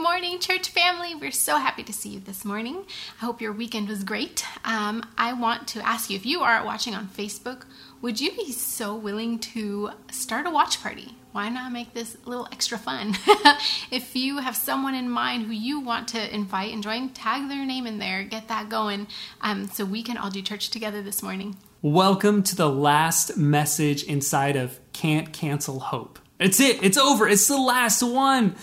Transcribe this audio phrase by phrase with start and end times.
[0.00, 1.14] morning, church family.
[1.14, 2.84] We're so happy to see you this morning.
[3.20, 4.42] I hope your weekend was great.
[4.64, 7.64] Um, I want to ask you if you are watching on Facebook,
[8.00, 11.16] would you be so willing to start a watch party?
[11.32, 13.14] Why not make this a little extra fun?
[13.90, 17.66] if you have someone in mind who you want to invite and join, tag their
[17.66, 19.06] name in there, get that going
[19.42, 21.56] um, so we can all do church together this morning.
[21.82, 26.18] Welcome to the last message inside of Can't Cancel Hope.
[26.38, 28.56] It's it, it's over, it's the last one.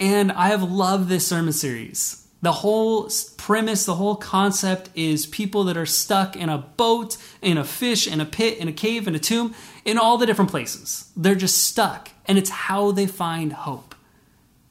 [0.00, 2.26] And I have loved this sermon series.
[2.42, 7.56] The whole premise, the whole concept is people that are stuck in a boat, in
[7.56, 9.54] a fish, in a pit, in a cave, in a tomb,
[9.84, 11.10] in all the different places.
[11.16, 12.10] They're just stuck.
[12.26, 13.94] And it's how they find hope.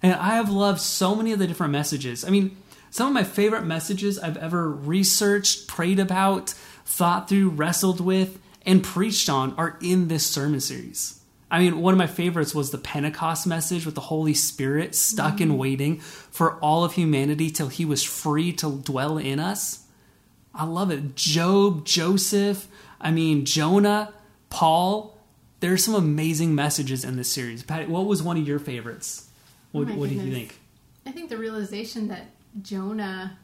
[0.04, 2.26] And I have loved so many of the different messages.
[2.26, 2.56] I mean,
[2.92, 6.52] some of my favorite messages I've ever researched, prayed about,
[6.86, 11.23] thought through, wrestled with, and preached on are in this sermon series.
[11.54, 15.36] I mean, one of my favorites was the Pentecost message with the Holy Spirit stuck
[15.36, 15.44] mm-hmm.
[15.44, 19.86] and waiting for all of humanity till he was free to dwell in us.
[20.56, 21.16] I love it.
[21.16, 22.68] Job, Joseph,
[23.00, 24.16] I mean, Jonah,
[24.50, 25.16] Paul.
[25.60, 27.62] There's some amazing messages in this series.
[27.62, 29.30] Patty, what was one of your favorites?
[29.74, 30.58] What, oh what do you think?
[31.06, 32.32] I think the realization that
[32.64, 33.38] Jonah,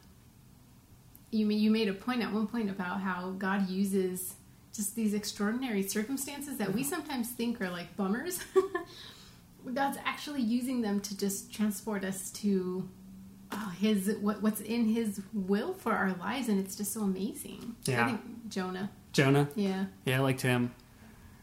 [1.30, 4.34] you you made a point at one point about how God uses
[4.74, 8.40] just these extraordinary circumstances that we sometimes think are like bummers.
[9.74, 12.88] God's actually using them to just transport us to
[13.52, 17.76] oh, his what, what's in his will for our lives, and it's just so amazing.
[17.84, 18.90] Yeah, I think Jonah.
[19.12, 19.48] Jonah.
[19.54, 19.86] Yeah.
[20.04, 20.72] Yeah, I liked him.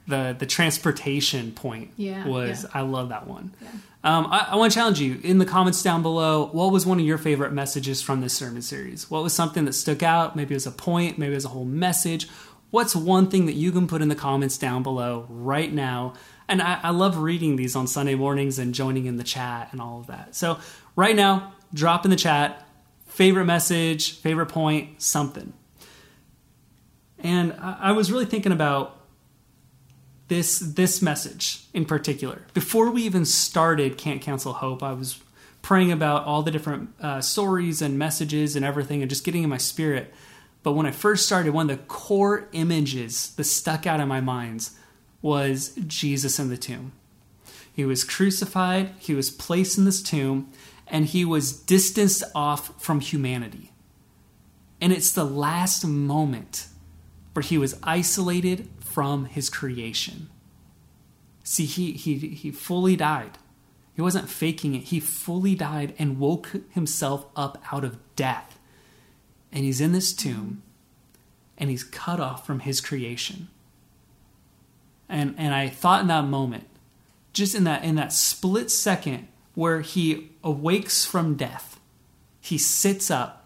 [0.08, 2.69] The the transportation point yeah, was yeah.
[2.73, 3.53] I love that one.
[3.62, 3.69] Yeah.
[4.03, 6.47] Um, I, I want to challenge you in the comments down below.
[6.53, 9.12] What was one of your favorite messages from this sermon series?
[9.12, 10.36] What was something that stuck out?
[10.36, 11.17] Maybe it was a point.
[11.17, 12.30] Maybe it was a whole message
[12.78, 16.14] what's one thing that you can put in the comments down below right now?
[16.47, 19.81] And I, I, love reading these on Sunday mornings and joining in the chat and
[19.81, 20.36] all of that.
[20.36, 20.59] So,
[20.95, 22.67] right now, drop in the chat
[23.08, 25.53] favorite message, favorite point, something.
[27.17, 29.00] And I, I was really thinking about
[30.28, 32.44] this this message in particular.
[32.53, 35.19] Before we even started Can't Cancel Hope, I was
[35.63, 39.50] praying about all the different uh, stories and messages and everything, and just getting in
[39.50, 40.13] my spirit.
[40.67, 44.19] But when I first started, one of the core images that stuck out in my
[44.19, 44.69] mind
[45.22, 46.91] was Jesus in the tomb.
[47.72, 50.51] He was crucified, he was placed in this tomb,
[50.85, 53.72] and he was distanced off from humanity.
[54.81, 56.67] And it's the last moment
[57.31, 60.29] where he was isolated from his creation.
[61.45, 63.38] See, he, he, he fully died.
[63.95, 64.83] He wasn't faking it.
[64.83, 68.56] He fully died and woke himself up out of death
[69.52, 70.63] and he's in this tomb
[71.58, 73.47] and he's cut off from his creation.
[75.09, 76.66] And and I thought in that moment,
[77.34, 81.80] just in that in that split second where he awakes from death,
[82.40, 83.46] he sits up.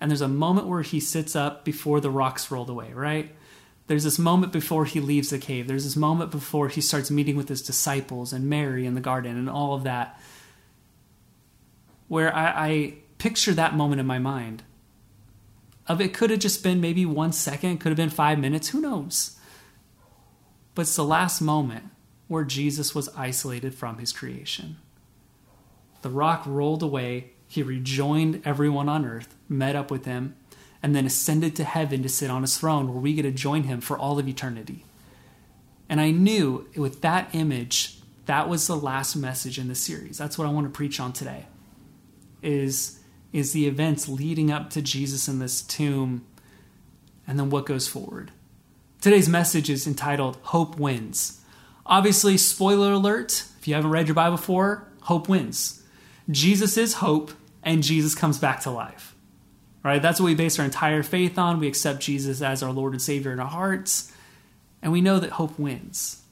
[0.00, 3.34] And there's a moment where he sits up before the rocks rolled away, right?
[3.88, 5.66] There's this moment before he leaves the cave.
[5.66, 9.36] There's this moment before he starts meeting with his disciples and Mary in the garden
[9.36, 10.20] and all of that.
[12.06, 14.62] Where I, I picture that moment in my mind
[15.88, 18.80] of it could have just been maybe one second, could have been five minutes, who
[18.80, 19.36] knows?
[20.74, 21.84] But it's the last moment
[22.28, 24.76] where Jesus was isolated from his creation.
[26.02, 30.36] The rock rolled away, he rejoined everyone on earth, met up with him,
[30.82, 33.64] and then ascended to heaven to sit on his throne where we get to join
[33.64, 34.84] him for all of eternity.
[35.88, 40.18] And I knew with that image, that was the last message in the series.
[40.18, 41.46] That's what I want to preach on today.
[42.42, 42.97] Is
[43.32, 46.24] is the events leading up to Jesus in this tomb
[47.26, 48.32] and then what goes forward.
[49.00, 51.40] Today's message is entitled Hope Wins.
[51.86, 55.82] Obviously, spoiler alert, if you haven't read your Bible before, hope wins.
[56.30, 59.14] Jesus is hope and Jesus comes back to life.
[59.82, 60.02] Right?
[60.02, 61.60] That's what we base our entire faith on.
[61.60, 64.12] We accept Jesus as our Lord and Savior in our hearts,
[64.82, 66.22] and we know that hope wins.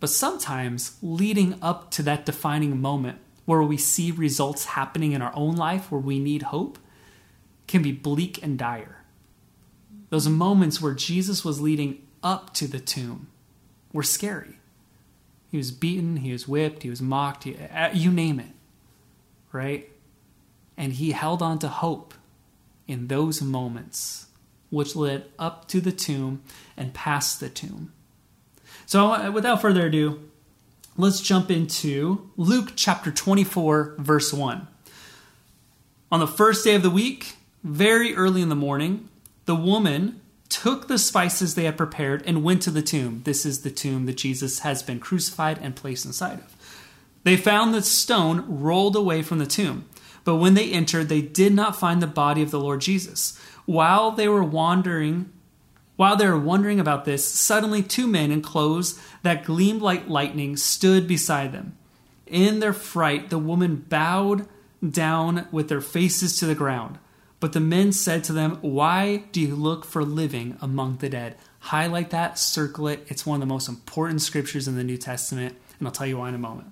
[0.00, 5.34] But sometimes, leading up to that defining moment, where we see results happening in our
[5.34, 6.78] own life where we need hope
[7.66, 9.02] can be bleak and dire.
[10.10, 13.28] Those moments where Jesus was leading up to the tomb
[13.90, 14.58] were scary.
[15.50, 18.52] He was beaten, he was whipped, he was mocked, uh, you name it,
[19.50, 19.88] right?
[20.76, 22.12] And he held on to hope
[22.86, 24.26] in those moments,
[24.68, 26.42] which led up to the tomb
[26.76, 27.94] and past the tomb.
[28.84, 30.27] So, uh, without further ado,
[30.98, 34.66] let's jump into Luke chapter 24, verse 1.
[36.10, 39.08] On the first day of the week, very early in the morning,
[39.44, 43.22] the woman took the spices they had prepared and went to the tomb.
[43.24, 46.56] This is the tomb that Jesus has been crucified and placed inside of.
[47.22, 49.88] They found the stone rolled away from the tomb.
[50.24, 53.38] But when they entered, they did not find the body of the Lord Jesus.
[53.66, 55.30] While they were wandering,
[55.98, 60.56] while they were wondering about this, suddenly two men in clothes that gleamed like lightning
[60.56, 61.76] stood beside them.
[62.24, 64.46] In their fright, the woman bowed
[64.88, 67.00] down with their faces to the ground.
[67.40, 71.34] But the men said to them, Why do you look for living among the dead?
[71.58, 73.04] Highlight that, circle it.
[73.08, 76.18] It's one of the most important scriptures in the New Testament, and I'll tell you
[76.18, 76.68] why in a moment.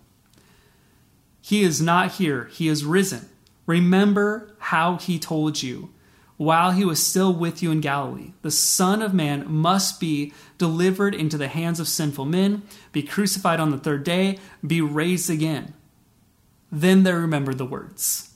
[1.40, 3.28] He is not here, he is risen.
[3.66, 5.90] Remember how he told you
[6.36, 8.32] while he was still with you in Galilee.
[8.42, 12.62] The Son of Man must be delivered into the hands of sinful men,
[12.92, 15.74] be crucified on the third day, be raised again.
[16.70, 18.34] Then they remembered the words.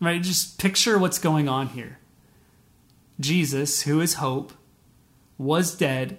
[0.00, 0.22] Right?
[0.22, 1.98] Just picture what's going on here.
[3.20, 4.52] Jesus, who is hope,
[5.38, 6.18] was dead,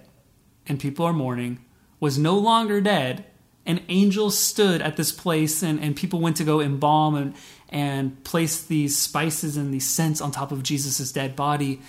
[0.66, 1.58] and people are mourning,
[2.00, 3.24] was no longer dead,
[3.64, 7.34] and angels stood at this place and, and people went to go embalm and,
[7.68, 11.80] and place these spices and these scents on top of jesus' dead body.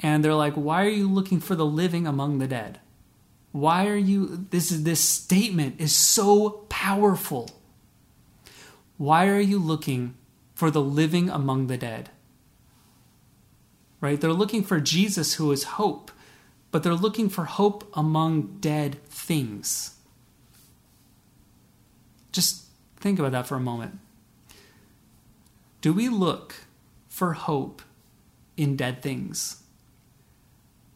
[0.00, 2.80] And they're like why are you looking for the living among the dead?
[3.52, 7.50] Why are you this is this statement is so powerful.
[8.96, 10.14] Why are you looking
[10.54, 12.10] for the living among the dead?
[14.00, 14.20] Right?
[14.20, 16.10] They're looking for jesus who is hope
[16.74, 19.94] but they're looking for hope among dead things.
[22.32, 22.64] Just
[22.96, 24.00] think about that for a moment.
[25.84, 26.54] Do we look
[27.10, 27.82] for hope
[28.56, 29.62] in dead things?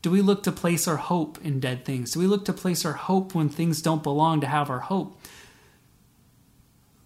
[0.00, 2.12] Do we look to place our hope in dead things?
[2.12, 5.20] Do we look to place our hope when things don't belong to have our hope?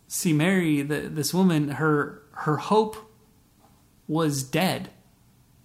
[0.06, 2.98] See, Mary, the, this woman, her her hope
[4.06, 4.90] was dead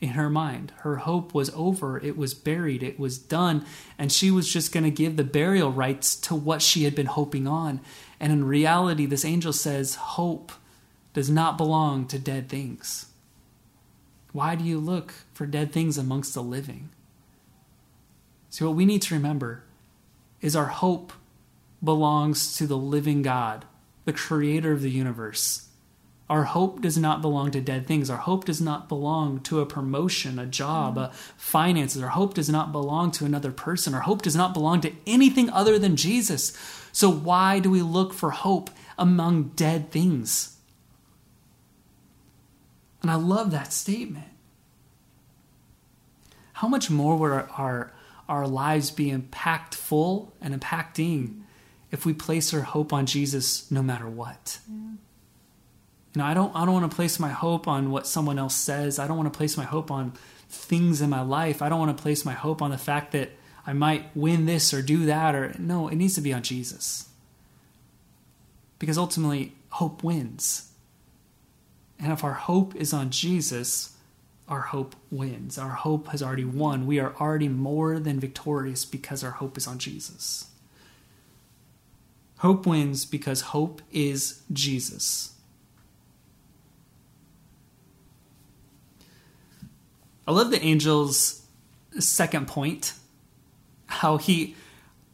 [0.01, 0.73] in her mind.
[0.77, 3.63] Her hope was over, it was buried, it was done,
[3.95, 7.05] and she was just going to give the burial rites to what she had been
[7.05, 7.79] hoping on.
[8.19, 10.51] And in reality, this angel says, Hope
[11.17, 13.07] does not belong to dead things.
[14.33, 16.89] Why do you look for dead things amongst the living?
[18.51, 19.63] See, what we need to remember
[20.41, 21.11] is our hope
[21.83, 23.65] belongs to the living God,
[24.05, 25.69] the creator of the universe.
[26.29, 28.11] Our hope does not belong to dead things.
[28.11, 32.03] Our hope does not belong to a promotion, a job, a finances.
[32.03, 33.95] Our hope does not belong to another person.
[33.95, 36.55] Our hope does not belong to anything other than Jesus.
[36.91, 38.69] So, why do we look for hope
[38.99, 40.56] among dead things?
[43.01, 44.27] And I love that statement.
[46.53, 47.93] How much more would our, our,
[48.27, 51.41] our lives be impactful and impacting
[51.91, 54.59] if we place our hope on Jesus no matter what?
[54.67, 54.75] Yeah.
[56.15, 58.55] You know, I don't I don't want to place my hope on what someone else
[58.55, 58.97] says.
[58.97, 60.13] I don't want to place my hope on
[60.49, 61.61] things in my life.
[61.61, 63.29] I don't want to place my hope on the fact that
[63.67, 67.09] I might win this or do that or no, it needs to be on Jesus.
[68.79, 70.71] Because ultimately hope wins.
[71.99, 73.95] And if our hope is on Jesus,
[74.47, 75.57] our hope wins.
[75.57, 76.85] Our hope has already won.
[76.85, 80.45] We are already more than victorious because our hope is on Jesus.
[82.39, 85.33] Hope wins because hope is Jesus.
[90.27, 91.41] I love the angel's
[91.99, 92.93] second point
[93.87, 94.55] how he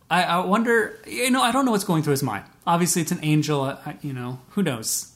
[0.10, 3.12] I, I, wonder you know i don't know what's going through his mind obviously it's
[3.12, 5.13] an angel I, you know who knows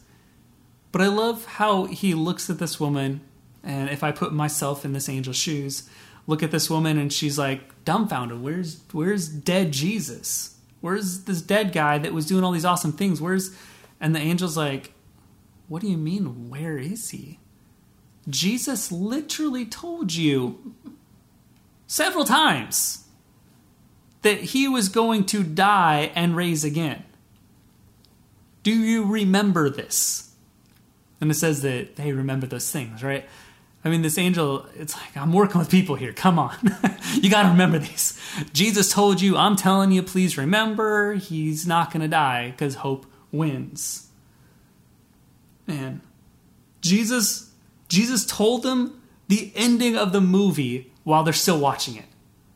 [0.97, 3.21] but i love how he looks at this woman
[3.63, 5.87] and if i put myself in this angel's shoes
[6.25, 11.71] look at this woman and she's like dumbfounded where's where's dead jesus where's this dead
[11.71, 13.55] guy that was doing all these awesome things where's
[14.01, 14.93] and the angel's like
[15.67, 17.37] what do you mean where is he
[18.27, 20.73] jesus literally told you
[21.85, 23.05] several times
[24.21, 27.03] that he was going to die and raise again.
[28.63, 30.26] Do you remember this?
[31.19, 33.25] And it says that they remember those things, right?
[33.83, 36.11] I mean, this angel, it's like, I'm working with people here.
[36.11, 36.55] Come on.
[37.13, 38.19] you got to remember these.
[38.53, 43.05] Jesus told you, I'm telling you, please remember, he's not going to die because hope
[43.31, 44.09] wins.
[45.67, 46.01] Man,
[46.81, 47.51] Jesus,
[47.87, 52.05] Jesus told them the ending of the movie while they're still watching it.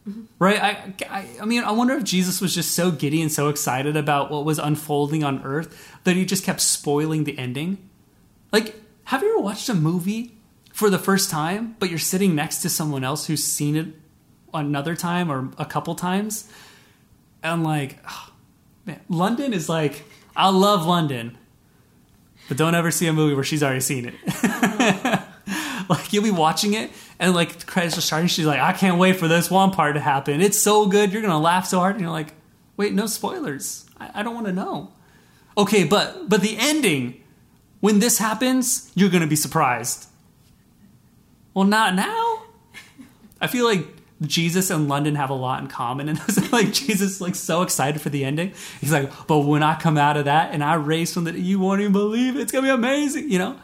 [0.08, 0.24] Mm-hmm.
[0.40, 0.62] Right?
[0.62, 3.96] I, I, I mean, I wonder if Jesus was just so giddy and so excited
[3.96, 7.78] about what was unfolding on earth that he just kept spoiling the ending.
[8.52, 10.38] Like, have you ever watched a movie
[10.74, 13.88] for the first time, but you're sitting next to someone else who's seen it
[14.54, 16.50] another time or a couple times?
[17.44, 18.34] And like, oh,
[18.86, 20.04] man, London is like,
[20.36, 21.38] I love London,
[22.48, 24.16] but don't ever see a movie where she's already seen it.
[25.90, 26.92] like you'll be watching it
[27.22, 28.28] and like the credits are starting.
[28.28, 30.42] She's like, I can't wait for this one part to happen.
[30.42, 31.14] It's so good.
[31.14, 32.34] You're gonna laugh so hard, and you're like,
[32.78, 33.86] wait, no spoilers.
[34.00, 34.92] I, I don't want to know.
[35.58, 37.21] Okay, but but the ending,
[37.82, 40.08] when this happens, you're gonna be surprised.
[41.54, 42.44] Well, not now.
[43.42, 43.86] I feel like
[44.22, 48.02] Jesus and London have a lot in common, and it's like Jesus like so excited
[48.02, 48.54] for the ending.
[48.80, 51.60] He's like, but when I come out of that and I raise from the, you
[51.60, 52.42] won't even believe it.
[52.42, 53.60] It's gonna be amazing, you know.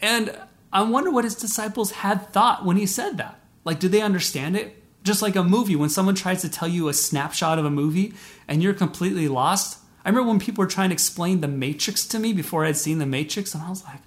[0.00, 0.36] And
[0.72, 3.40] I wonder what his disciples had thought when he said that.
[3.64, 4.82] Like, did they understand it?
[5.04, 8.14] Just like a movie, when someone tries to tell you a snapshot of a movie
[8.46, 9.78] and you're completely lost.
[10.04, 12.98] I remember when people were trying to explain the Matrix to me before I'd seen
[12.98, 14.00] the Matrix, and I was like,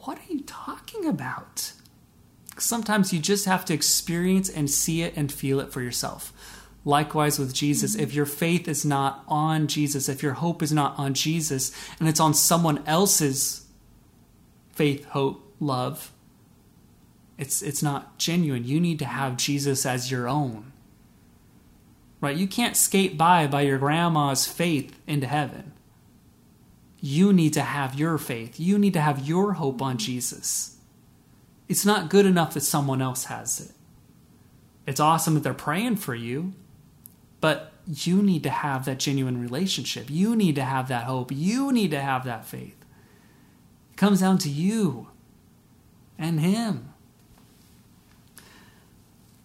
[0.00, 1.72] what are you talking about?
[2.58, 6.32] Sometimes you just have to experience and see it and feel it for yourself.
[6.84, 8.04] Likewise with Jesus, mm-hmm.
[8.04, 12.08] if your faith is not on Jesus, if your hope is not on Jesus, and
[12.08, 13.66] it's on someone else's
[14.72, 16.12] faith, hope, love,
[17.38, 18.64] it's it's not genuine.
[18.64, 20.72] You need to have Jesus as your own.
[22.20, 22.36] Right?
[22.36, 25.72] You can't skate by by your grandma's faith into heaven.
[27.00, 28.58] You need to have your faith.
[28.58, 30.76] You need to have your hope on Jesus.
[31.68, 33.72] It's not good enough that someone else has it.
[34.86, 36.54] It's awesome that they're praying for you,
[37.40, 40.08] but you need to have that genuine relationship.
[40.08, 41.30] You need to have that hope.
[41.32, 42.76] You need to have that faith.
[43.92, 45.08] It comes down to you
[46.18, 46.92] and Him.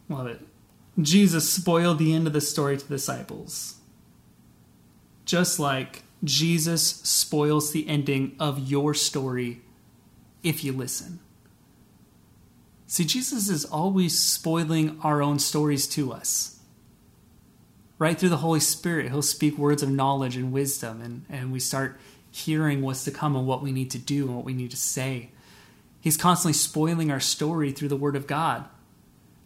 [0.10, 0.42] Love it.
[1.00, 3.76] Jesus spoiled the end of the story to the disciples.
[5.26, 9.62] Just like Jesus spoils the ending of your story
[10.44, 11.20] if you listen.
[12.88, 16.60] See, Jesus is always spoiling our own stories to us.
[17.98, 21.60] Right through the Holy Spirit, He'll speak words of knowledge and wisdom, and, and we
[21.60, 22.00] start
[22.32, 24.78] hearing what's to come and what we need to do and what we need to
[24.78, 25.30] say.
[26.02, 28.66] He's constantly spoiling our story through the Word of God.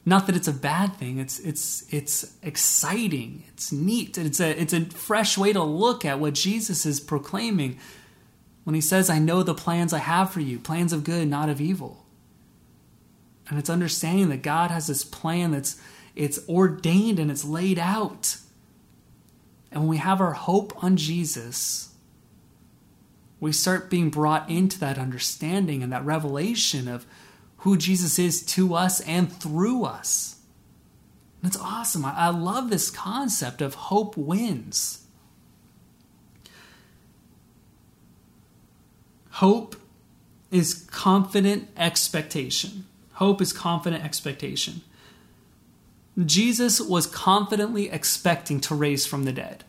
[0.05, 1.17] Not that it's a bad thing.
[1.17, 3.43] It's it's it's exciting.
[3.49, 4.17] It's neat.
[4.17, 7.79] It's a it's a fresh way to look at what Jesus is proclaiming
[8.65, 11.49] when he says, "I know the plans I have for you, plans of good, not
[11.49, 12.05] of evil."
[13.49, 15.81] And it's understanding that God has this plan that's
[16.15, 18.37] it's ordained and it's laid out.
[19.71, 21.89] And when we have our hope on Jesus,
[23.39, 27.05] we start being brought into that understanding and that revelation of
[27.65, 30.35] who Jesus is to us and through us.
[31.41, 32.05] And it's awesome.
[32.05, 35.07] I, I love this concept of hope wins.
[39.31, 39.75] Hope
[40.51, 42.85] is confident expectation.
[43.13, 44.81] Hope is confident expectation.
[46.23, 49.63] Jesus was confidently expecting to raise from the dead.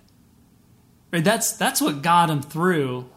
[1.10, 1.24] Right?
[1.24, 3.08] That's, that's what got him through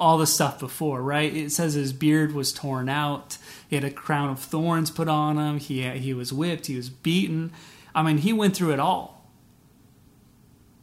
[0.00, 1.36] all the stuff before, right?
[1.36, 3.36] It says his beard was torn out.
[3.68, 5.58] He had a crown of thorns put on him.
[5.58, 6.66] He, he was whipped.
[6.66, 7.52] He was beaten.
[7.94, 9.30] I mean, he went through it all.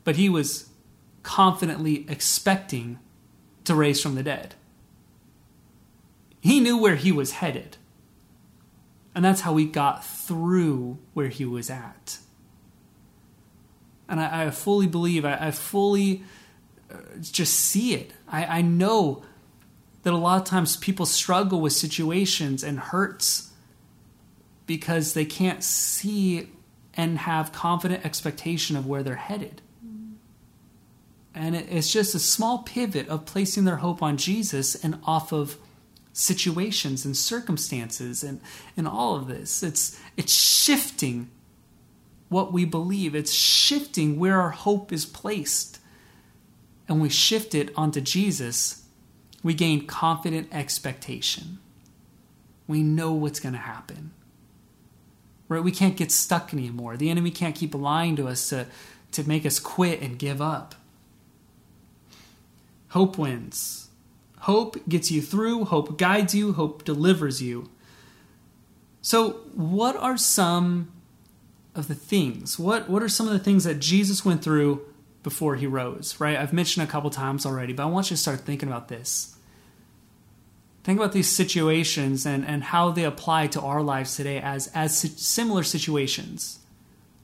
[0.03, 0.69] But he was
[1.23, 2.99] confidently expecting
[3.65, 4.53] to raise from the dead.
[6.39, 7.77] He knew where he was headed.
[9.15, 12.19] And that's how he got through where he was at.
[14.07, 16.23] And I, I fully believe, I, I fully
[16.91, 18.11] Uh, just see it.
[18.27, 19.23] I, I know
[20.03, 23.51] that a lot of times people struggle with situations and hurts
[24.65, 26.49] because they can't see
[26.93, 29.61] and have confident expectation of where they're headed.
[31.35, 35.31] And it, it's just a small pivot of placing their hope on Jesus and off
[35.31, 35.57] of
[36.11, 38.41] situations and circumstances and,
[38.75, 39.61] and all of this.
[39.61, 41.29] It's it's shifting
[42.29, 43.13] what we believe.
[43.13, 45.79] It's shifting where our hope is placed
[46.87, 48.83] and we shift it onto Jesus,
[49.43, 51.59] we gain confident expectation.
[52.67, 54.11] We know what's going to happen.
[55.49, 55.63] Right?
[55.63, 56.97] We can't get stuck anymore.
[56.97, 58.67] The enemy can't keep lying to us to,
[59.13, 60.75] to make us quit and give up.
[62.89, 63.87] Hope wins.
[64.39, 67.69] Hope gets you through, hope guides you, hope delivers you.
[69.01, 70.91] So, what are some
[71.75, 72.59] of the things?
[72.59, 74.81] What, what are some of the things that Jesus went through
[75.27, 76.37] before he rose, right?
[76.37, 79.35] I've mentioned a couple times already, but I want you to start thinking about this.
[80.85, 84.97] Think about these situations and, and how they apply to our lives today as, as
[84.97, 86.59] similar situations,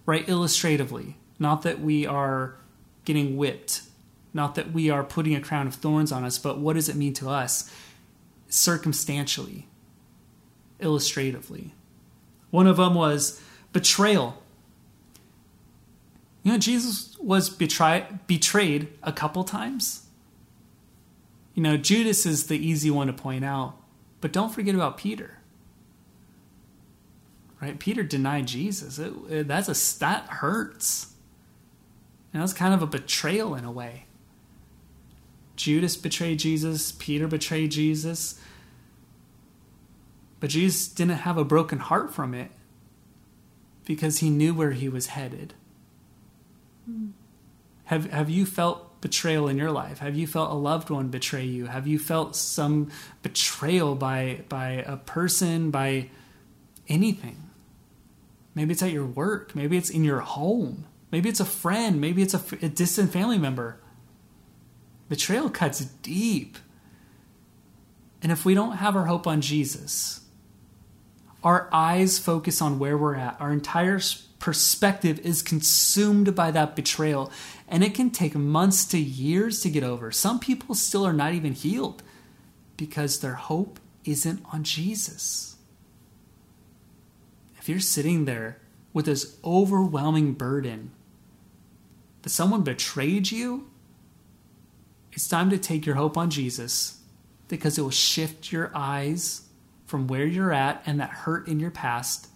[0.05, 0.27] right?
[0.27, 1.15] Illustratively.
[1.39, 2.57] Not that we are
[3.05, 3.83] getting whipped,
[4.33, 6.97] not that we are putting a crown of thorns on us, but what does it
[6.97, 7.73] mean to us
[8.49, 9.69] circumstantially,
[10.81, 11.73] illustratively?
[12.49, 13.41] One of them was
[13.71, 14.42] betrayal
[16.43, 20.05] you know, Jesus was betray- betrayed a couple times.
[21.53, 23.77] You know, Judas is the easy one to point out,
[24.19, 25.39] but don't forget about Peter.
[27.61, 27.79] Right?
[27.79, 28.99] Peter denied Jesus.
[28.99, 31.13] It, it, that's a that hurts.
[32.33, 34.05] And that's kind of a betrayal in a way.
[35.55, 38.39] Judas betrayed Jesus, Peter betrayed Jesus.
[40.41, 42.51] But Jesus didn't have a broken heart from it
[43.85, 45.53] because he knew where he was headed.
[46.89, 47.11] Mm.
[47.85, 49.99] Have, have you felt betrayal in your life?
[49.99, 51.65] Have you felt a loved one betray you?
[51.65, 52.89] Have you felt some
[53.21, 56.09] betrayal by, by a person, by
[56.87, 57.49] anything?
[58.55, 59.55] Maybe it's at your work.
[59.55, 60.85] Maybe it's in your home.
[61.11, 61.99] Maybe it's a friend.
[61.99, 63.79] Maybe it's a, a distant family member.
[65.09, 66.57] Betrayal cuts deep.
[68.21, 70.21] And if we don't have our hope on Jesus,
[71.43, 73.99] our eyes focus on where we're at, our entire
[74.43, 77.31] perspective is consumed by that betrayal,
[77.69, 80.11] and it can take months to years to get over.
[80.11, 82.03] Some people still are not even healed
[82.75, 85.55] because their hope isn't on Jesus.
[87.57, 88.59] If you're sitting there
[88.91, 90.91] with this overwhelming burden
[92.23, 93.69] that someone betrayed you,
[95.13, 96.99] it's time to take your hope on Jesus
[97.47, 99.43] because it will shift your eyes
[99.85, 102.27] from where you're at and that hurt in your past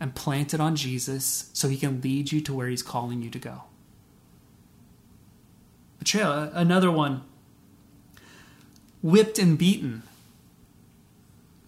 [0.00, 3.30] and plant it on Jesus so he can lead you to where he's calling you
[3.30, 3.62] to go.
[5.98, 7.22] Betrayal, another one.
[9.02, 10.02] Whipped and beaten.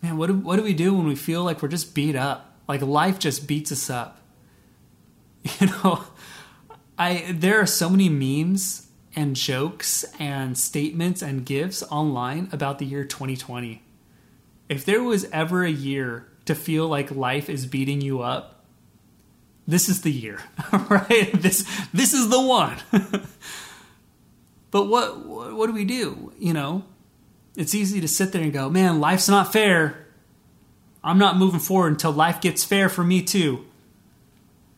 [0.02, 2.54] Man, what do, what do we do when we feel like we're just beat up?
[2.68, 4.20] Like life just beats us up.
[5.60, 6.02] You know,
[6.98, 12.84] I there are so many memes and jokes and statements and gifs online about the
[12.84, 13.82] year 2020
[14.68, 18.64] if there was ever a year to feel like life is beating you up,
[19.66, 20.40] this is the year,
[20.88, 21.30] right?
[21.34, 22.76] This this is the one.
[24.70, 26.32] but what what do we do?
[26.38, 26.84] You know,
[27.56, 30.06] it's easy to sit there and go, "Man, life's not fair.
[31.02, 33.64] I'm not moving forward until life gets fair for me too."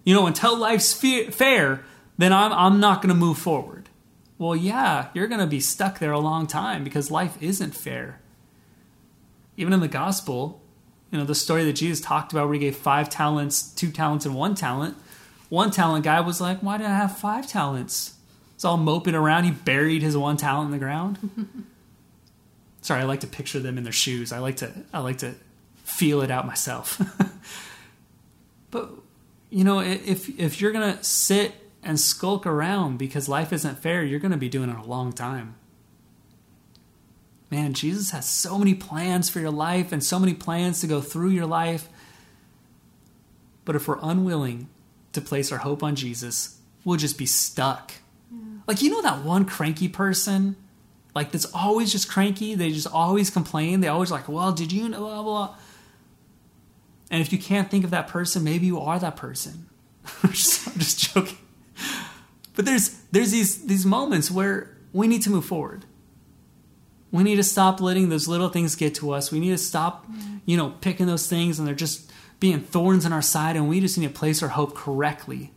[0.05, 1.85] You know, until life's fe- fair,
[2.17, 3.91] then I'm I'm not going to move forward.
[4.39, 8.21] Well, yeah, you're going to be stuck there a long time because life isn't fair
[9.59, 10.63] even in the gospel,
[11.11, 14.27] you know, the story that Jesus talked about where he gave five talents, two talents,
[14.27, 14.97] and one talent.
[15.49, 18.15] One talent guy was like, Why did I have five talents?
[18.55, 19.45] It's all moping around.
[19.45, 21.65] He buried his one talent in the ground.
[22.83, 24.33] Sorry, I like to picture them in their shoes.
[24.33, 25.35] I like to I like to
[25.85, 27.01] feel it out myself.
[28.71, 28.91] but
[29.49, 34.21] you know, if if you're gonna sit and skulk around because life isn't fair, you're
[34.21, 35.55] gonna be doing it a long time
[37.51, 41.01] man, Jesus has so many plans for your life and so many plans to go
[41.01, 41.89] through your life.
[43.65, 44.69] But if we're unwilling
[45.13, 47.93] to place our hope on Jesus, we'll just be stuck.
[48.31, 48.39] Yeah.
[48.67, 50.57] Like, you know, that one cranky person,
[51.15, 52.55] like, that's always just cranky.
[52.55, 53.81] They just always complain.
[53.81, 55.57] They always like, well, did you know, blah, blah.
[57.11, 59.69] And if you can't think of that person, maybe you are that person.
[60.23, 61.39] I'm, just, I'm just joking.
[62.59, 65.85] But there's there's these these moments where we need to move forward
[67.11, 69.33] we need to stop letting those little things get to us.
[69.33, 70.07] We need to stop,
[70.45, 73.81] you know, picking those things and they're just being thorns in our side, and we
[73.81, 75.53] just need to place our hope correctly.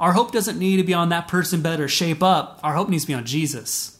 [0.00, 2.58] Our hope doesn't need to be on that person better shape up.
[2.62, 3.98] Our hope needs to be on Jesus.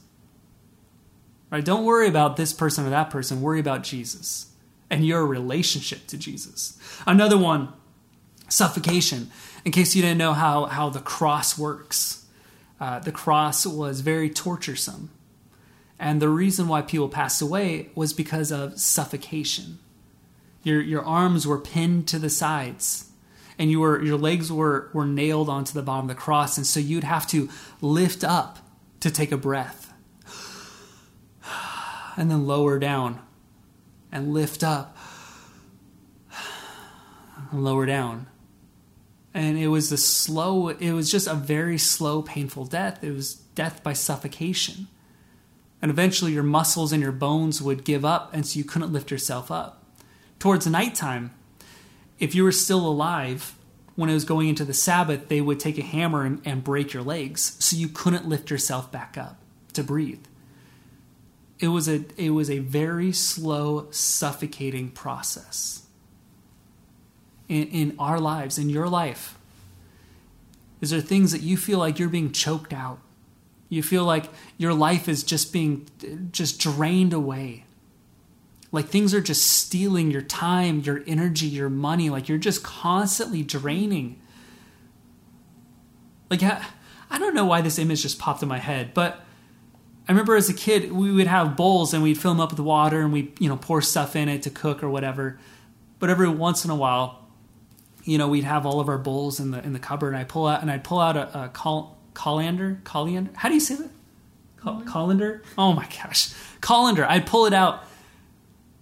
[1.51, 1.65] Right?
[1.65, 3.41] Don't worry about this person or that person.
[3.41, 4.53] Worry about Jesus
[4.89, 6.79] and your relationship to Jesus.
[7.07, 7.73] Another one,
[8.49, 9.31] suffocation.
[9.65, 12.27] In case you didn't know how, how the cross works,
[12.81, 15.09] uh, the cross was very torturesome.
[16.01, 19.79] And the reason why people passed away was because of suffocation.
[20.63, 23.11] Your, your arms were pinned to the sides,
[23.59, 26.57] and you were, your legs were, were nailed onto the bottom of the cross.
[26.57, 27.51] And so you'd have to
[27.83, 28.61] lift up
[29.01, 29.93] to take a breath,
[32.17, 33.21] and then lower down,
[34.11, 34.97] and lift up,
[37.51, 38.27] and lower down.
[39.35, 43.05] And it was a slow, it was just a very slow, painful death.
[43.05, 44.89] It was death by suffocation.
[45.83, 49.11] And eventually your muscles and your bones would give up, and so you couldn't lift
[49.11, 49.83] yourself up.
[50.39, 51.33] Towards nighttime,
[52.19, 53.57] if you were still alive,
[53.97, 56.93] when it was going into the Sabbath, they would take a hammer and, and break
[56.93, 59.39] your legs, so you couldn't lift yourself back up
[59.73, 60.25] to breathe.
[61.59, 65.83] It was a it was a very slow, suffocating process.
[67.49, 69.37] In, in our lives, in your life,
[70.81, 73.01] is there things that you feel like you're being choked out?
[73.71, 74.27] You feel like
[74.59, 75.89] your life is just being
[76.33, 77.65] just drained away.
[78.73, 82.11] Like things are just stealing your time, your energy, your money.
[82.11, 84.21] Like you're just constantly draining.
[86.29, 89.25] Like, I don't know why this image just popped in my head, but
[90.09, 92.61] I remember as a kid, we would have bowls and we'd fill them up with
[92.61, 95.39] water and we'd, you know, pour stuff in it to cook or whatever.
[96.01, 97.29] But every once in a while,
[98.05, 100.25] you know, we'd have all of our bowls in the in the cupboard and I
[100.25, 103.31] pull out and I'd pull out a, a col- colander, colander.
[103.35, 103.91] How do you say that?
[104.57, 105.43] Col- colander.
[105.57, 107.05] Oh my gosh, colander.
[107.05, 107.85] I'd pull it out,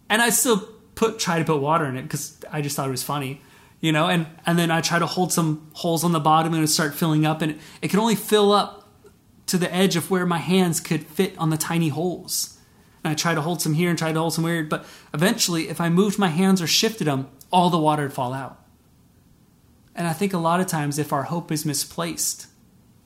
[0.09, 2.91] and I still put try to put water in it because I just thought it
[2.91, 3.41] was funny,
[3.81, 4.09] you know.
[4.09, 6.95] And and then I try to hold some holes on the bottom and it start
[6.95, 8.89] filling up, and it, it could only fill up
[9.47, 12.59] to the edge of where my hands could fit on the tiny holes.
[13.03, 15.69] And I try to hold some here and try to hold some weird, but eventually,
[15.69, 18.63] if I moved my hands or shifted them, all the water would fall out.
[19.95, 22.47] And I think a lot of times, if our hope is misplaced,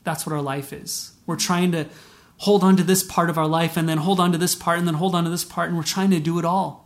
[0.03, 1.13] that's what our life is.
[1.25, 1.87] We're trying to
[2.37, 4.77] hold on to this part of our life and then hold on to this part
[4.77, 6.83] and then hold on to this part, and we're trying to do it all.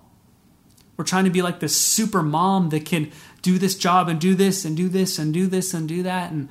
[0.98, 4.36] We're trying to be like this super mom that can do this job and do
[4.36, 6.50] this and do this and do this and do that, and,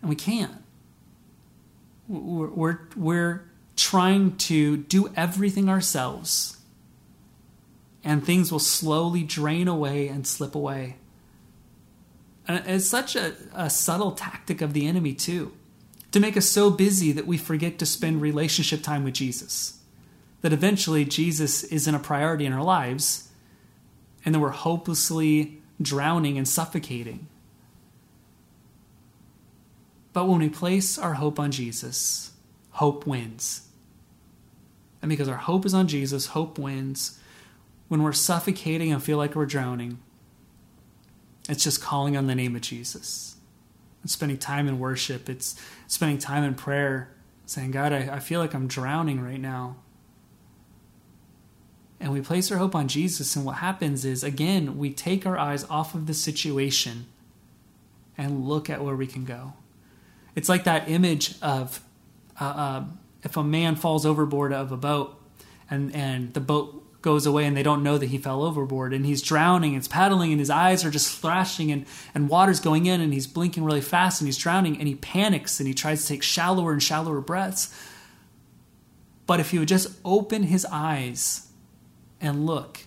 [0.00, 0.52] and we can't.
[2.08, 3.44] We're, we're, we're
[3.76, 6.58] trying to do everything ourselves,
[8.04, 10.96] and things will slowly drain away and slip away.
[12.48, 15.52] And it's such a, a subtle tactic of the enemy, too,
[16.12, 19.80] to make us so busy that we forget to spend relationship time with Jesus.
[20.42, 23.28] That eventually Jesus isn't a priority in our lives,
[24.24, 27.26] and then we're hopelessly drowning and suffocating.
[30.12, 32.32] But when we place our hope on Jesus,
[32.72, 33.68] hope wins.
[35.00, 37.18] And because our hope is on Jesus, hope wins.
[37.88, 39.98] When we're suffocating and feel like we're drowning,
[41.48, 43.36] it's just calling on the name of Jesus.
[44.02, 45.28] and spending time in worship.
[45.28, 45.56] It's
[45.92, 47.12] spending time in prayer,
[47.44, 49.76] saying, God, I, I feel like I'm drowning right now.
[52.00, 55.36] And we place our hope on Jesus, and what happens is, again, we take our
[55.36, 57.04] eyes off of the situation
[58.16, 59.52] and look at where we can go.
[60.34, 61.82] It's like that image of
[62.40, 62.84] uh, uh,
[63.22, 65.20] if a man falls overboard of a boat
[65.68, 69.04] and, and the boat goes away and they don't know that he fell overboard and
[69.04, 71.84] he's drowning, it's paddling and his eyes are just thrashing and,
[72.14, 75.60] and water's going in and he's blinking really fast and he's drowning and he panics
[75.60, 77.74] and he tries to take shallower and shallower breaths.
[79.26, 81.48] But if he would just open his eyes
[82.20, 82.80] and look,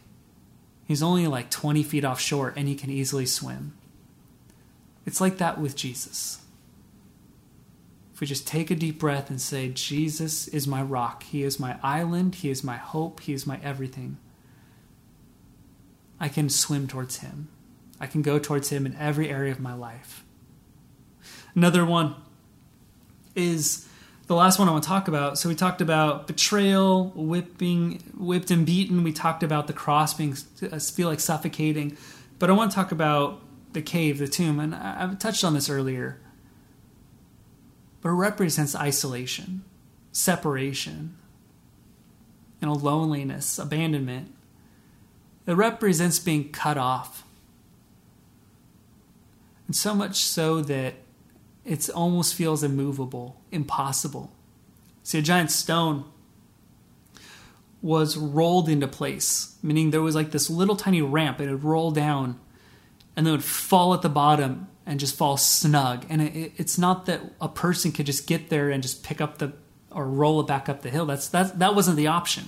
[0.85, 3.73] he's only like 20 feet offshore and he can easily swim.
[5.05, 6.44] It's like that with Jesus.
[8.15, 11.59] If we just take a deep breath and say, Jesus is my rock, He is
[11.59, 14.15] my island, He is my hope, He is my everything,
[16.17, 17.49] I can swim towards Him.
[17.99, 20.23] I can go towards Him in every area of my life.
[21.55, 22.15] Another one
[23.35, 23.85] is
[24.27, 25.37] the last one I want to talk about.
[25.37, 29.03] So we talked about betrayal, whipping, whipped and beaten.
[29.03, 30.37] We talked about the cross being
[30.71, 31.97] uh, feel like suffocating,
[32.39, 33.41] but I want to talk about
[33.73, 36.21] the cave, the tomb, and I, I touched on this earlier
[38.05, 39.63] but it represents isolation,
[40.11, 41.17] separation,
[42.61, 44.31] you know, loneliness, abandonment.
[45.47, 47.23] It represents being cut off.
[49.65, 50.93] And so much so that
[51.65, 54.31] it almost feels immovable, impossible.
[55.01, 56.05] See, a giant stone
[57.81, 61.63] was rolled into place, meaning there was like this little tiny ramp, and it would
[61.63, 62.39] roll down
[63.15, 66.05] and then it would fall at the bottom and just fall snug.
[66.09, 69.39] And it, it's not that a person could just get there and just pick up
[69.39, 69.53] the
[69.91, 71.05] or roll it back up the hill.
[71.05, 72.43] That's that that wasn't the option.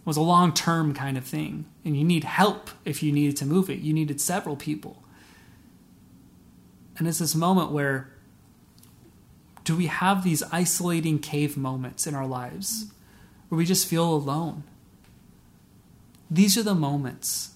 [0.00, 3.36] It was a long term kind of thing, and you need help if you needed
[3.38, 3.80] to move it.
[3.80, 5.02] You needed several people.
[6.98, 8.10] And it's this moment where
[9.64, 12.86] do we have these isolating cave moments in our lives
[13.48, 14.62] where we just feel alone?
[16.30, 17.50] These are the moments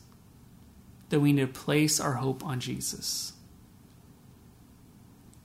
[1.08, 3.32] that we need to place our hope on Jesus.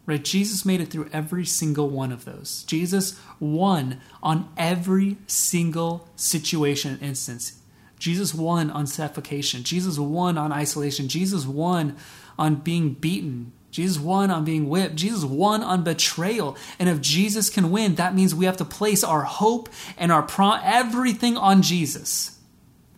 [0.06, 0.24] Right?
[0.24, 2.63] Jesus made it through every single one of those.
[2.63, 7.60] Jesus won on every single situation and instance.
[7.98, 9.63] Jesus won on suffocation.
[9.63, 11.08] Jesus won on isolation.
[11.08, 11.96] Jesus won
[12.38, 13.52] on being beaten.
[13.72, 14.96] Jesus won on being whipped.
[14.96, 16.56] Jesus won on betrayal.
[16.78, 20.24] And if Jesus can win, that means we have to place our hope and our
[20.24, 22.39] pro- everything on Jesus.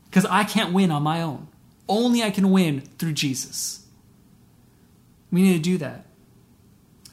[0.10, 1.48] Because I can't win on my own.
[1.88, 3.86] Only I can win through Jesus.
[5.32, 6.07] We need to do that.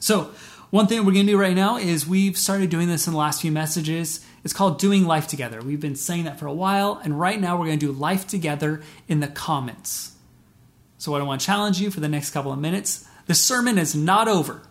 [0.05, 0.29] So,
[0.69, 3.17] one thing we're going to do right now is we've started doing this in the
[3.17, 4.23] last few messages.
[4.43, 5.63] It's called Doing Life Together.
[5.63, 8.27] We've been saying that for a while, and right now we're going to do life
[8.27, 10.11] together in the comments.
[10.99, 13.79] So, what I want to challenge you for the next couple of minutes the sermon
[13.79, 14.61] is not over.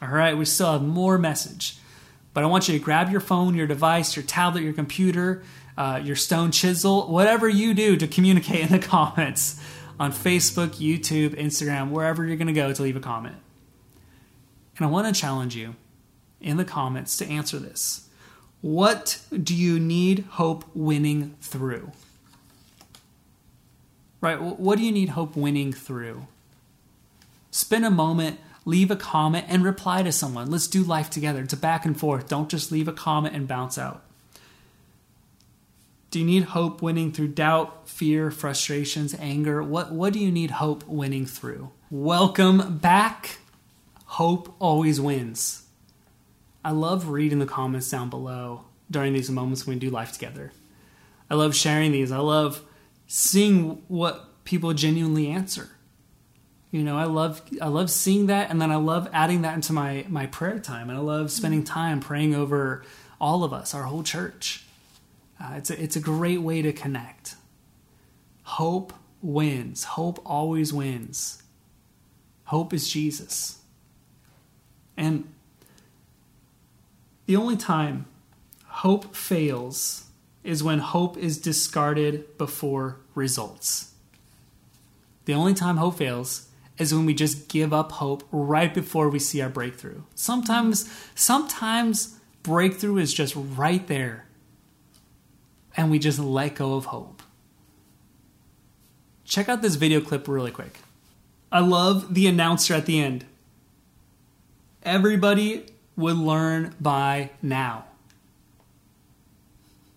[0.00, 1.78] All right, we still have more message.
[2.32, 5.42] But I want you to grab your phone, your device, your tablet, your computer,
[5.76, 9.60] uh, your stone chisel, whatever you do to communicate in the comments
[9.98, 13.34] on Facebook, YouTube, Instagram, wherever you're going to go to leave a comment.
[14.76, 15.74] And I want to challenge you
[16.40, 18.08] in the comments to answer this.
[18.60, 21.92] What do you need hope winning through?
[24.20, 24.40] Right?
[24.40, 26.26] What do you need hope winning through?
[27.50, 30.50] Spend a moment leave a comment and reply to someone.
[30.50, 31.40] Let's do life together.
[31.40, 32.28] It's a back and forth.
[32.28, 34.02] Don't just leave a comment and bounce out.
[36.10, 39.62] Do you need hope winning through doubt, fear, frustrations, anger?
[39.62, 41.70] What, what do you need hope winning through?
[41.90, 43.38] Welcome back.
[44.06, 45.64] Hope always wins.
[46.64, 50.52] I love reading the comments down below during these moments when we do life together.
[51.30, 52.12] I love sharing these.
[52.12, 52.62] I love
[53.06, 55.70] seeing what people genuinely answer.
[56.70, 59.72] You know, I love I love seeing that and then I love adding that into
[59.72, 62.84] my my prayer time and I love spending time praying over
[63.20, 64.64] all of us, our whole church.
[65.40, 67.36] Uh, it's a, it's a great way to connect.
[68.42, 68.92] Hope
[69.22, 69.84] wins.
[69.84, 71.42] Hope always wins.
[72.44, 73.58] Hope is Jesus.
[74.96, 75.32] And
[77.26, 78.06] the only time
[78.66, 80.06] hope fails
[80.44, 83.92] is when hope is discarded before results.
[85.24, 89.18] The only time hope fails is when we just give up hope right before we
[89.18, 90.02] see our breakthrough.
[90.14, 94.26] Sometimes sometimes breakthrough is just right there
[95.76, 97.22] and we just let go of hope.
[99.24, 100.78] Check out this video clip really quick.
[101.50, 103.24] I love the announcer at the end.
[104.86, 107.84] Everybody would learn by now.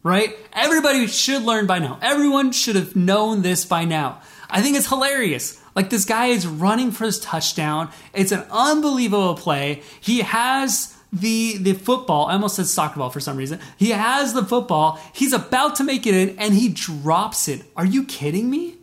[0.03, 0.35] Right?
[0.51, 1.99] Everybody should learn by now.
[2.01, 4.21] Everyone should have known this by now.
[4.49, 5.61] I think it's hilarious.
[5.75, 7.89] Like this guy is running for his touchdown.
[8.13, 9.83] It's an unbelievable play.
[10.01, 12.27] He has the the football.
[12.27, 13.59] I almost said soccer ball for some reason.
[13.77, 14.99] He has the football.
[15.13, 17.63] He's about to make it in, and he drops it.
[17.75, 18.77] Are you kidding me?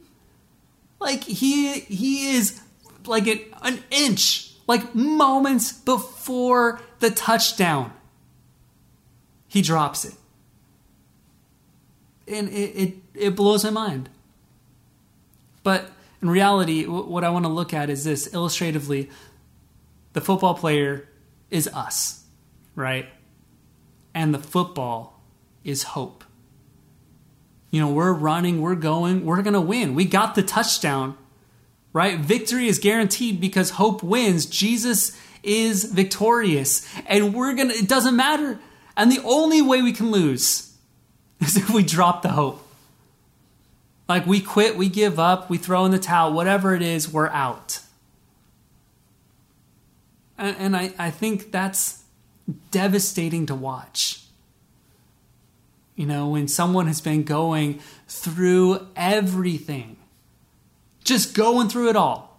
[1.01, 2.61] Like he he is
[3.07, 7.93] like an, an inch, like moments before the touchdown.
[9.49, 10.15] He drops it,
[12.27, 14.09] and it it, it blows my mind.
[15.63, 19.11] But in reality, what I want to look at is this illustratively.
[20.13, 21.09] The football player
[21.51, 22.25] is us,
[22.75, 23.07] right?
[24.15, 25.21] And the football
[25.63, 26.25] is hope.
[27.71, 29.95] You know, we're running, we're going, we're going to win.
[29.95, 31.19] We got the touchdown,
[31.97, 32.19] right?
[32.19, 34.45] Victory is guaranteed because hope wins.
[34.45, 36.87] Jesus is victorious.
[37.07, 38.59] And we're going to, it doesn't matter.
[38.99, 40.77] And the only way we can lose
[41.41, 42.63] is if we drop the hope.
[44.11, 47.31] Like we quit, we give up, we throw in the towel, whatever it is, we're
[47.31, 47.81] out.
[50.37, 52.03] And, and I, I think that's
[52.73, 54.23] devastating to watch.
[55.95, 59.96] You know, when someone has been going through everything,
[61.07, 62.39] just going through it all,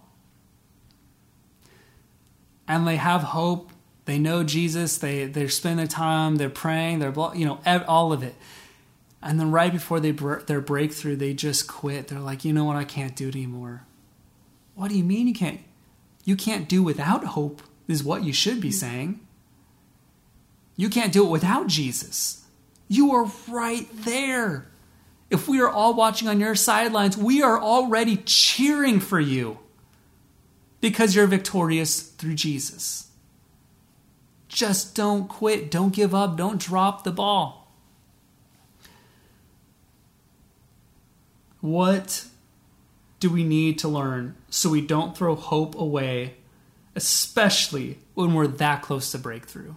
[2.68, 3.70] and they have hope,
[4.04, 8.22] they know Jesus, they, they're spending their time, they're praying, they're, you know, all of
[8.22, 8.34] it.
[9.20, 12.08] And then right before they their breakthrough, they just quit.
[12.08, 13.82] They're like, you know what, I can't do it anymore.
[14.74, 15.60] What do you mean you can't?
[16.24, 19.18] You can't do without hope is what you should be saying.
[20.76, 22.44] You can't do it without Jesus.
[22.86, 24.68] You are right there.
[25.30, 29.58] If we are all watching on your sidelines, we are already cheering for you
[30.80, 33.08] because you're victorious through Jesus.
[34.48, 35.70] Just don't quit.
[35.70, 36.36] Don't give up.
[36.36, 37.70] Don't drop the ball.
[41.60, 42.26] What
[43.20, 46.36] do we need to learn so we don't throw hope away
[46.98, 49.74] especially when we're that close to breakthrough.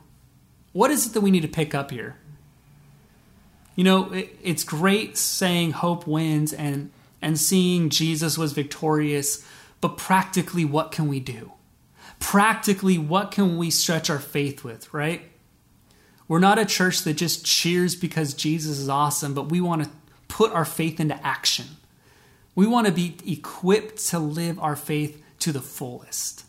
[0.74, 2.16] What is it that we need to pick up here?
[3.82, 9.44] You know, it, it's great saying hope wins and and seeing Jesus was victorious,
[9.82, 11.54] but practically what can we do?
[12.20, 15.24] Practically what can we stretch our faith with, right?
[16.28, 19.89] We're not a church that just cheers because Jesus is awesome, but we want to
[20.28, 21.65] put our faith into action.
[22.54, 26.46] We want to be equipped to live our faith to the fullest.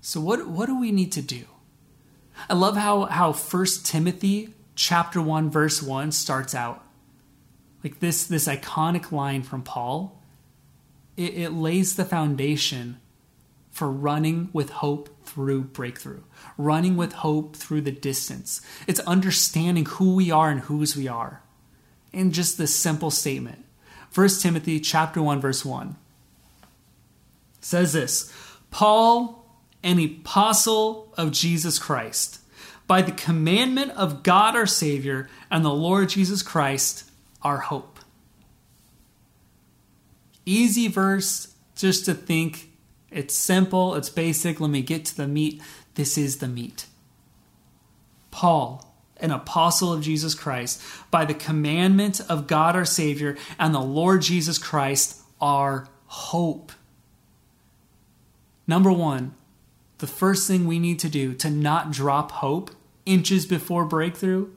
[0.00, 1.46] So what what do we need to do?
[2.48, 6.84] I love how how First Timothy chapter 1 verse 1 starts out.
[7.82, 10.20] Like this this iconic line from Paul.
[11.16, 12.98] It, it lays the foundation
[13.70, 16.22] for running with hope through breakthrough,
[16.56, 18.60] running with hope through the distance.
[18.86, 21.42] It's understanding who we are and whose we are.
[22.12, 23.64] In just this simple statement.
[24.14, 25.96] 1 Timothy chapter 1 verse 1
[27.60, 28.32] says this,
[28.70, 29.42] Paul
[29.82, 32.40] an apostle of Jesus Christ,
[32.86, 37.10] by the commandment of God our Savior and the Lord Jesus Christ,
[37.42, 37.98] our hope.
[40.44, 42.70] Easy verse just to think.
[43.10, 44.60] It's simple, it's basic.
[44.60, 45.60] Let me get to the meat.
[45.94, 46.86] This is the meat.
[48.30, 53.80] Paul, an apostle of Jesus Christ, by the commandment of God our Savior and the
[53.80, 56.72] Lord Jesus Christ, our hope.
[58.66, 59.34] Number one,
[60.02, 62.72] the first thing we need to do to not drop hope
[63.06, 64.48] inches before breakthrough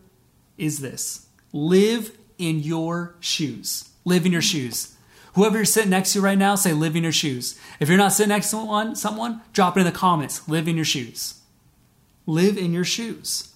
[0.57, 3.89] is this live in your shoes.
[4.05, 4.95] Live in your shoes.
[5.35, 7.59] Whoever you're sitting next to right now, say live in your shoes.
[7.79, 10.49] If you're not sitting next to someone, someone, drop it in the comments.
[10.49, 11.41] Live in your shoes.
[12.25, 13.53] Live in your shoes.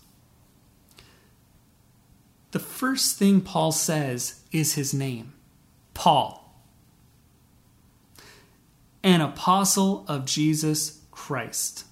[2.51, 5.33] The first thing Paul says is his name
[5.95, 6.53] Paul,
[9.01, 10.98] an apostle of Jesus
[11.29, 11.85] Christ.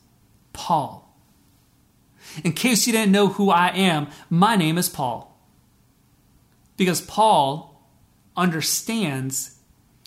[0.52, 1.16] Paul.
[2.44, 5.40] In case you didn't know who I am, my name is Paul.
[6.76, 7.80] Because Paul
[8.36, 9.60] understands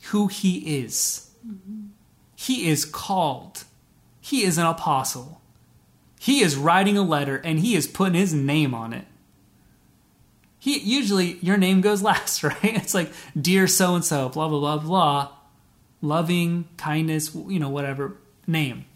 [0.07, 1.31] who he is.
[1.47, 1.91] Mm-hmm.
[2.35, 3.63] He is called,
[4.21, 5.41] he is an apostle.
[6.19, 9.05] He is writing a letter and he is putting his name on it.
[10.59, 12.59] He usually your name goes last, right?
[12.65, 15.29] It's like dear so and so, blah blah blah blah,
[16.03, 18.17] loving kindness, you know, whatever
[18.49, 18.87] name.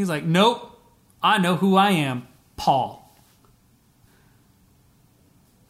[0.00, 0.80] He's like, nope,
[1.22, 3.14] I know who I am, Paul.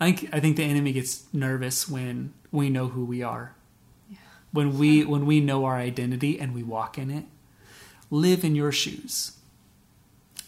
[0.01, 3.57] I think I think the enemy gets nervous when we know who we are.
[4.09, 4.19] Yeah.
[4.53, 7.25] When we when we know our identity and we walk in it.
[8.09, 9.33] Live in your shoes.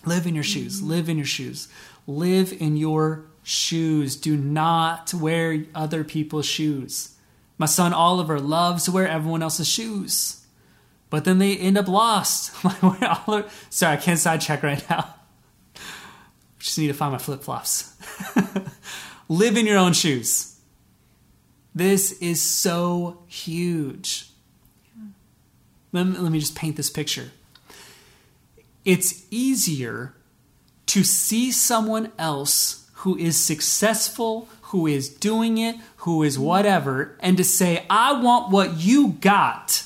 [0.04, 0.78] Live in your shoes.
[0.78, 0.88] Mm-hmm.
[0.88, 1.68] Live in your shoes.
[2.06, 4.14] Live in your shoes.
[4.14, 7.16] Do not wear other people's shoes.
[7.58, 10.41] My son Oliver loves to wear everyone else's shoes,
[11.12, 12.54] but then they end up lost.
[13.68, 15.14] Sorry, I can't side check right now.
[16.58, 17.94] Just need to find my flip flops.
[19.28, 20.58] Live in your own shoes.
[21.74, 24.30] This is so huge.
[25.92, 27.30] Let me, let me just paint this picture.
[28.86, 30.14] It's easier
[30.86, 37.36] to see someone else who is successful, who is doing it, who is whatever, and
[37.36, 39.84] to say, I want what you got,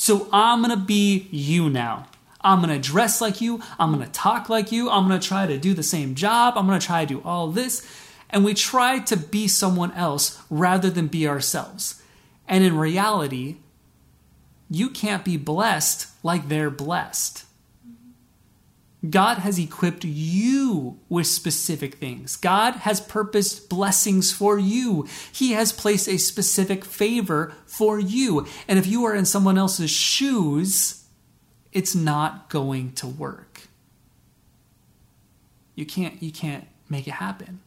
[0.00, 2.06] so I'm gonna be you now.
[2.40, 5.74] I'm gonna dress like you, I'm gonna talk like you, I'm gonna try to do
[5.74, 7.84] the same job, I'm gonna try to do all this
[8.30, 12.00] and we try to be someone else rather than be ourselves.
[12.46, 13.56] And in reality,
[14.70, 17.44] you can't be blessed like they're blessed.
[19.08, 22.36] God has equipped you with specific things.
[22.36, 25.06] God has purposed blessings for you.
[25.32, 28.46] He has placed a specific favor for you.
[28.66, 31.04] And if you are in someone else's shoes,
[31.72, 33.62] it's not going to work.
[35.74, 37.60] You can't you can't make it happen.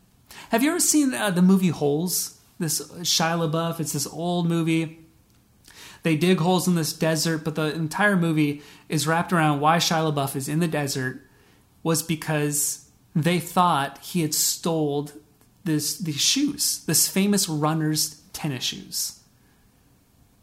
[0.50, 2.40] Have you ever seen uh, the movie Holes?
[2.60, 3.80] This Shia LaBeouf.
[3.80, 5.00] It's this old movie.
[6.04, 10.12] They dig holes in this desert, but the entire movie is wrapped around why Shia
[10.12, 11.22] LaBeouf is in the desert
[11.84, 15.10] was because they thought he had stole
[15.64, 19.20] this these shoes, this famous runner's tennis shoes.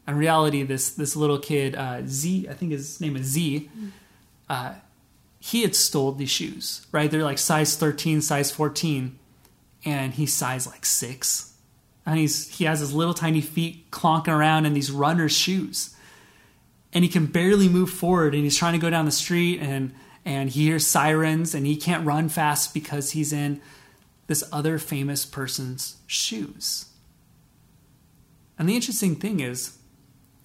[0.06, 3.70] In reality, this this little kid uh, Z, I think his name is Z,
[4.48, 4.74] uh,
[5.38, 6.86] he had stole these shoes.
[6.92, 9.18] Right, they're like size thirteen, size fourteen
[9.84, 11.54] and he's size like six.
[12.06, 15.94] And he's he has his little tiny feet clonking around in these runner's shoes.
[16.92, 19.94] And he can barely move forward and he's trying to go down the street and
[20.24, 23.60] and he hears sirens and he can't run fast because he's in
[24.26, 26.86] this other famous person's shoes.
[28.58, 29.78] And the interesting thing is,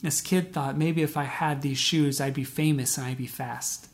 [0.01, 3.27] this kid thought maybe if I had these shoes, I'd be famous and I'd be
[3.27, 3.87] fast.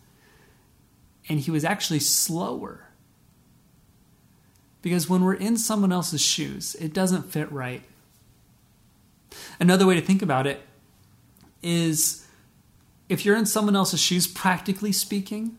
[1.28, 2.90] And he was actually slower
[4.82, 7.84] because when we're in someone else's shoes, it doesn't fit right.
[9.60, 10.62] Another way to think about it
[11.62, 12.26] is
[13.10, 15.58] if you're in someone else's shoes, practically speaking,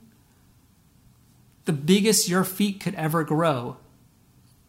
[1.64, 3.76] the biggest your feet could ever grow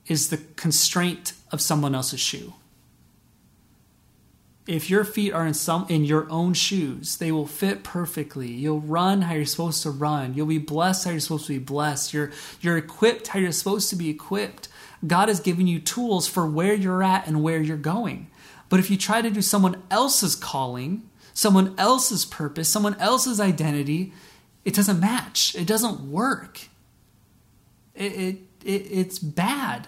[0.08, 2.54] is the constraint of someone else's shoe
[4.67, 8.49] if your feet are in some in your own shoes, they will fit perfectly.
[8.49, 10.34] You'll run how you're supposed to run.
[10.34, 12.13] You'll be blessed how you're supposed to be blessed.
[12.13, 14.67] You're you're equipped how you're supposed to be equipped.
[15.06, 18.27] God has given you tools for where you're at and where you're going.
[18.69, 24.13] But if you try to do someone else's calling, someone else's purpose, someone else's identity,
[24.63, 25.56] it doesn't match.
[25.56, 26.69] It doesn't work.
[27.96, 29.87] It, it, it it's bad.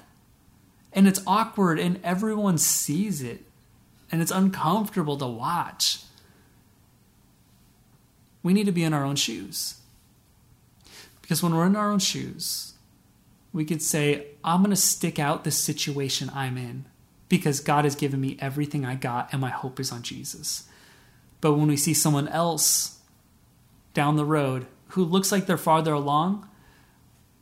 [0.91, 3.45] And it's awkward and everyone sees it
[4.11, 6.01] and it's uncomfortable to watch.
[8.43, 9.79] We need to be in our own shoes.
[11.21, 12.73] Because when we're in our own shoes,
[13.51, 16.85] we could say, I'm going to stick out the situation I'm in
[17.29, 20.67] because God has given me everything I got and my hope is on Jesus.
[21.41, 22.99] But when we see someone else
[23.93, 26.47] down the road who looks like they're farther along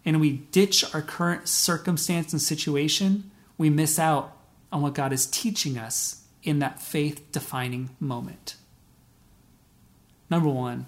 [0.05, 4.35] and we ditch our current circumstance and situation, we miss out
[4.71, 8.55] on what God is teaching us in that faith defining moment.
[10.29, 10.87] Number one,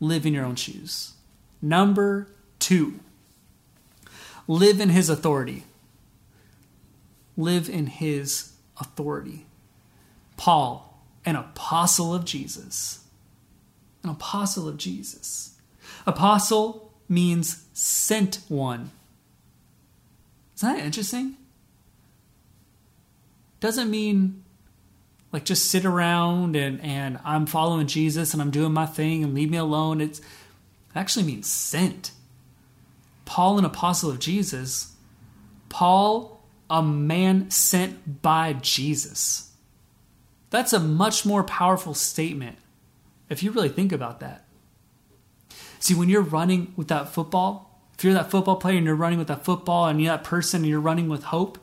[0.00, 1.14] live in your own shoes.
[1.60, 3.00] Number two,
[4.46, 5.64] live in his authority.
[7.36, 9.46] Live in his authority.
[10.36, 13.04] Paul, an apostle of Jesus.
[14.02, 15.56] An apostle of Jesus.
[16.06, 18.90] Apostle means sent one.
[20.56, 21.36] Isn't that interesting?
[23.60, 24.44] Doesn't mean
[25.32, 29.34] like just sit around and, and I'm following Jesus and I'm doing my thing and
[29.34, 30.00] leave me alone.
[30.00, 30.24] It's, it
[30.94, 32.12] actually means sent.
[33.24, 34.94] Paul, an apostle of Jesus,
[35.68, 36.40] Paul,
[36.70, 39.50] a man sent by Jesus.
[40.50, 42.58] That's a much more powerful statement
[43.28, 44.43] if you really think about that.
[45.84, 49.18] See, when you're running with that football, if you're that football player and you're running
[49.18, 51.58] with that football and you're that person and you're running with hope,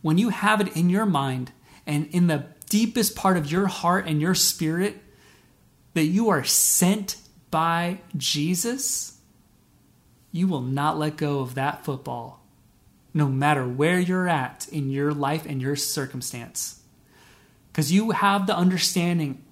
[0.00, 1.52] when you have it in your mind
[1.86, 4.96] and in the deepest part of your heart and your spirit
[5.92, 7.18] that you are sent
[7.50, 9.18] by Jesus,
[10.32, 12.42] you will not let go of that football,
[13.12, 16.80] no matter where you're at in your life and your circumstance.
[17.70, 19.44] Because you have the understanding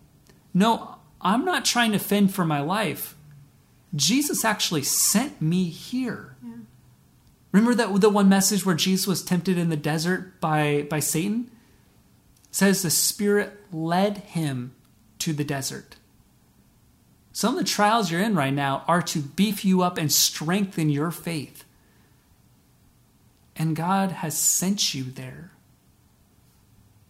[0.55, 3.17] no, I'm not trying to fend for my life.
[3.95, 6.37] Jesus actually sent me here.
[6.45, 6.53] Yeah.
[7.53, 11.51] Remember that the one message where Jesus was tempted in the desert by, by Satan?
[12.49, 14.75] It says the Spirit led him
[15.21, 15.97] to the desert.
[17.33, 20.91] Some of the trials you're in right now are to beef you up and strengthen
[20.91, 21.65] your faith.
[23.57, 25.53] And God has sent you there.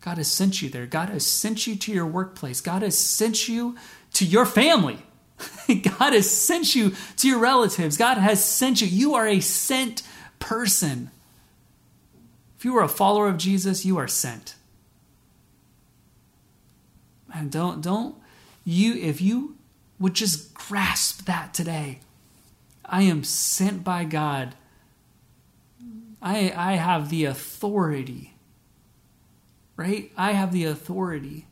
[0.00, 0.86] God has sent you there.
[0.86, 2.60] God has sent you to your workplace.
[2.60, 3.76] God has sent you
[4.14, 5.02] to your family.
[5.68, 7.96] God has sent you to your relatives.
[7.96, 8.86] God has sent you.
[8.86, 10.02] You are a sent
[10.38, 11.10] person.
[12.58, 14.56] If you are a follower of Jesus, you are sent.
[17.32, 18.16] And don't don't
[18.64, 19.56] you if you
[19.98, 22.00] would just grasp that today.
[22.84, 24.54] I am sent by God.
[26.20, 28.34] I I have the authority.
[29.76, 30.10] Right?
[30.16, 31.46] I have the authority.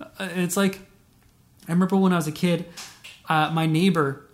[0.00, 0.80] Uh, it's like
[1.68, 2.66] I remember when I was a kid,
[3.28, 4.28] uh, my neighbor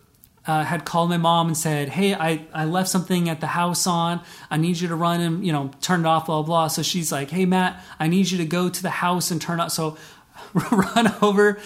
[0.46, 3.86] uh, had called my mom and said, "Hey, I, I left something at the house
[3.86, 4.20] on.
[4.50, 6.68] I need you to run and you know turn it off." Blah blah.
[6.68, 9.60] So she's like, "Hey, Matt, I need you to go to the house and turn
[9.60, 9.96] off." So
[10.54, 11.60] run over.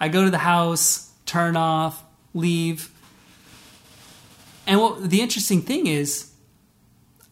[0.00, 2.02] I go to the house, turn off,
[2.34, 2.90] leave.
[4.66, 6.30] And what the interesting thing is,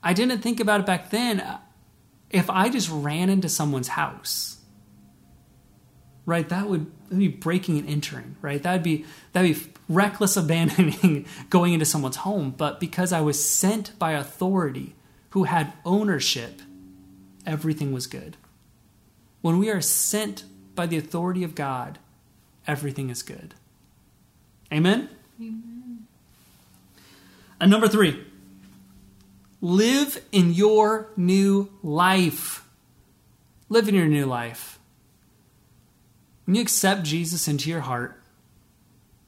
[0.03, 1.43] I didn't think about it back then.
[2.31, 4.56] If I just ran into someone's house
[6.27, 6.49] right?
[6.49, 8.63] That would be breaking and entering, right?
[8.63, 12.53] That'd be that'd be reckless abandoning going into someone's home.
[12.57, 14.95] But because I was sent by authority
[15.31, 16.61] who had ownership,
[17.47, 18.37] everything was good.
[19.41, 21.99] When we are sent by the authority of God,
[22.67, 23.55] everything is good.
[24.73, 25.09] Amen?
[25.41, 26.07] Amen.
[27.61, 28.25] And number three,
[29.61, 32.67] live in your new life.
[33.69, 34.76] Live in your new life.
[36.47, 38.21] When you accept Jesus into your heart,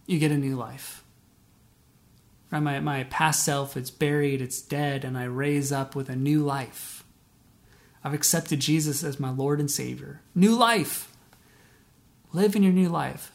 [0.07, 1.05] you get a new life.
[2.51, 2.63] Right?
[2.63, 6.43] My, my past self, it's buried, it's dead, and I raise up with a new
[6.43, 7.05] life.
[8.03, 10.23] I've accepted Jesus as my Lord and Savior.
[10.35, 11.13] New life.
[12.33, 13.33] Live in your new life.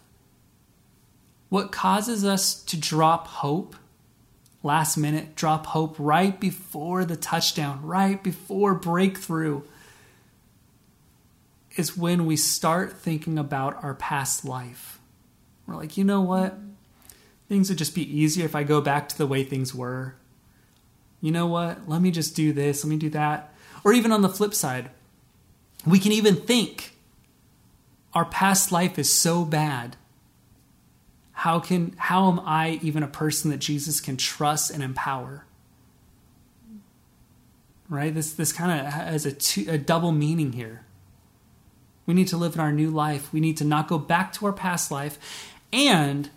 [1.49, 3.75] What causes us to drop hope,
[4.63, 9.61] last minute, drop hope right before the touchdown, right before breakthrough,
[11.75, 14.99] is when we start thinking about our past life.
[15.65, 16.57] We're like, you know what?
[17.49, 20.15] Things would just be easier if I go back to the way things were.
[21.21, 21.87] You know what?
[21.87, 23.53] Let me just do this, let me do that.
[23.83, 24.91] Or even on the flip side,
[25.85, 26.93] we can even think
[28.13, 29.97] our past life is so bad.
[31.31, 35.45] How can how am I even a person that Jesus can trust and empower?
[37.89, 38.13] Right?
[38.13, 40.85] This this kind of has a, two, a double meaning here.
[42.05, 43.31] We need to live in our new life.
[43.31, 45.17] We need to not go back to our past life.
[45.71, 46.29] And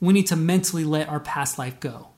[0.00, 2.08] we need to mentally let our past life go.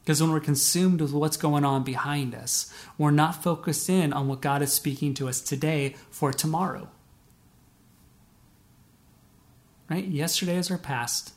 [0.00, 4.26] Because when we're consumed with what's going on behind us, we're not focused in on
[4.26, 6.88] what God is speaking to us today for tomorrow.
[9.88, 10.04] Right?
[10.04, 11.34] Yesterday is our past.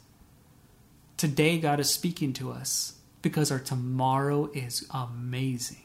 [1.18, 5.85] Today, God is speaking to us because our tomorrow is amazing.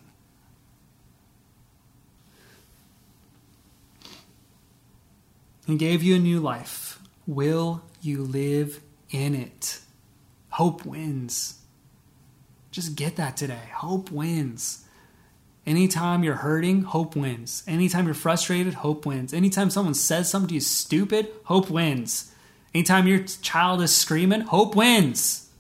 [5.71, 6.99] And gave you a new life.
[7.29, 9.81] Will you live in it?
[10.51, 11.61] Hope wins.
[12.73, 13.71] Just get that today.
[13.75, 14.85] Hope wins.
[15.64, 17.62] Anytime you're hurting, hope wins.
[17.68, 19.33] Anytime you're frustrated, hope wins.
[19.33, 22.33] Anytime someone says something to you stupid, hope wins.
[22.75, 25.47] Anytime your child is screaming, hope wins.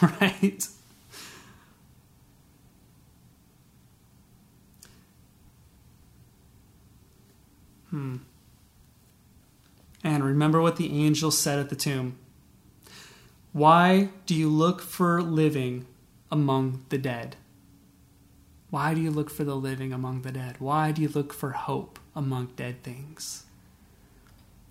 [0.00, 0.66] Right?
[7.90, 8.16] Hmm.
[10.02, 12.18] And remember what the angel said at the tomb.
[13.52, 15.86] Why do you look for living
[16.30, 17.36] among the dead?
[18.70, 20.56] Why do you look for the living among the dead?
[20.60, 23.44] Why do you look for hope among dead things?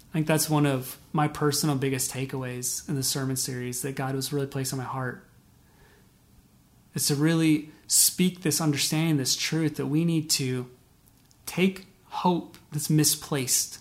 [0.10, 4.16] I think that's one of my personal biggest takeaways in the sermon series that God
[4.16, 5.24] was really placed on my heart.
[6.96, 10.68] Is to really speak this understanding, this truth that we need to
[11.46, 13.80] take hope that's misplaced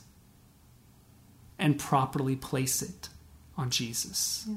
[1.58, 3.08] and properly place it
[3.56, 4.46] on Jesus.
[4.48, 4.56] Yeah.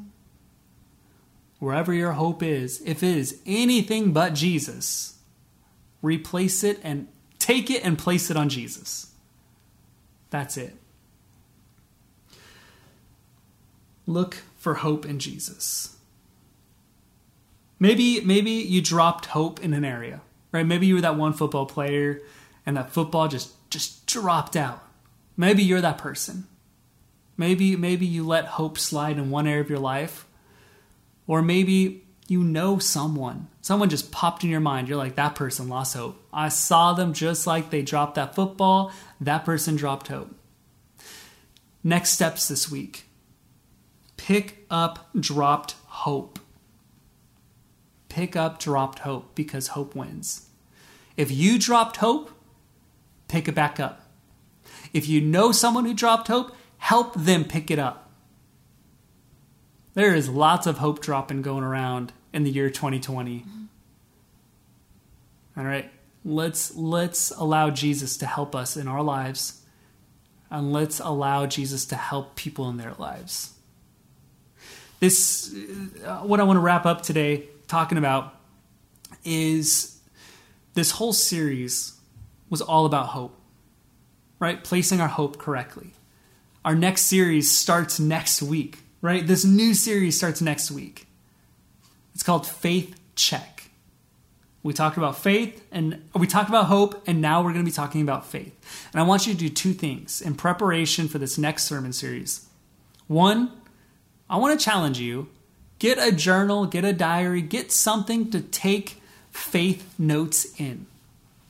[1.59, 5.19] Wherever your hope is, if it is anything but Jesus,
[6.01, 9.13] replace it and take it and place it on Jesus.
[10.29, 10.75] That's it.
[14.07, 15.97] Look for hope in Jesus.
[17.79, 20.21] Maybe maybe you dropped hope in an area,
[20.51, 20.65] right?
[20.65, 22.21] Maybe you were that one football player
[22.65, 24.83] and that football just just dropped out.
[25.35, 26.47] Maybe you're that person.
[27.41, 30.27] Maybe maybe you let hope slide in one area of your life.
[31.25, 33.47] Or maybe you know someone.
[33.61, 34.87] Someone just popped in your mind.
[34.87, 36.23] You're like, that person lost hope.
[36.31, 38.91] I saw them just like they dropped that football.
[39.19, 40.35] That person dropped hope.
[41.83, 43.05] Next steps this week
[44.17, 46.37] pick up dropped hope.
[48.07, 50.47] Pick up dropped hope because hope wins.
[51.17, 52.29] If you dropped hope,
[53.27, 54.03] pick it back up.
[54.93, 58.09] If you know someone who dropped hope, help them pick it up.
[59.93, 63.45] There is lots of hope dropping going around in the year 2020.
[65.55, 65.91] All right.
[66.25, 69.61] Let's let's allow Jesus to help us in our lives
[70.49, 73.53] and let's allow Jesus to help people in their lives.
[74.99, 75.53] This
[76.03, 78.35] uh, what I want to wrap up today talking about
[79.23, 79.99] is
[80.73, 81.93] this whole series
[82.49, 83.39] was all about hope,
[84.39, 84.63] right?
[84.63, 85.93] Placing our hope correctly.
[86.63, 89.25] Our next series starts next week, right?
[89.25, 91.07] This new series starts next week.
[92.13, 93.71] It's called Faith Check.
[94.61, 97.73] We talked about faith and we talked about hope, and now we're going to be
[97.73, 98.53] talking about faith.
[98.93, 102.47] And I want you to do two things in preparation for this next sermon series.
[103.07, 103.51] One,
[104.29, 105.29] I want to challenge you
[105.79, 109.01] get a journal, get a diary, get something to take
[109.31, 110.85] faith notes in.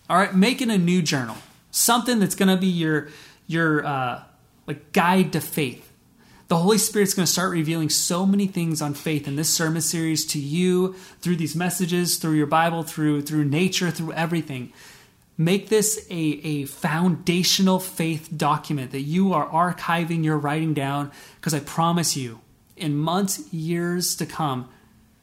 [0.09, 1.36] All right, making a new journal,
[1.70, 3.09] something that's going to be your
[3.45, 4.24] your uh,
[4.72, 5.88] like guide to faith.
[6.47, 9.82] The Holy Spirit's going to start revealing so many things on faith in this sermon
[9.82, 14.74] series to you through these messages, through your Bible, through through nature, through everything.
[15.38, 21.53] Make this a, a foundational faith document that you are archiving, you're writing down, because
[21.53, 22.41] I promise you,
[22.76, 24.67] in months, years to come,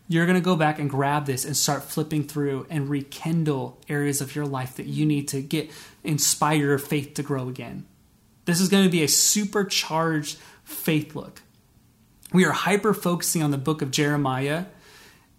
[0.09, 4.23] you're going to go back and grab this and start flipping through and rekindle areas
[4.23, 5.71] of your life that you need to get
[6.03, 7.85] inspire your faith to grow again.
[8.49, 11.43] This is going to be a supercharged faith look.
[12.33, 14.65] We are hyper focusing on the book of Jeremiah.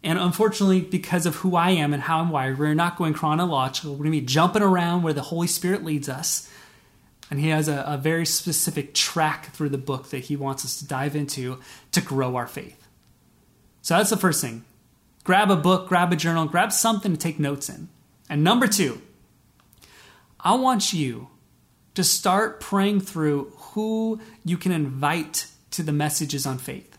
[0.04, 3.94] And unfortunately, because of who I am and how I'm wired, we're not going chronological.
[3.94, 6.52] We're going to be jumping around where the Holy Spirit leads us.
[7.32, 10.78] And he has a, a very specific track through the book that he wants us
[10.78, 11.58] to dive into
[11.94, 12.88] to grow our faith.
[13.82, 14.66] So that's the first thing.
[15.24, 17.90] Grab a book, grab a journal, grab something to take notes in.
[18.30, 19.02] And number two,
[20.40, 21.30] I want you
[21.96, 26.98] to start praying through who you can invite to the messages on faith.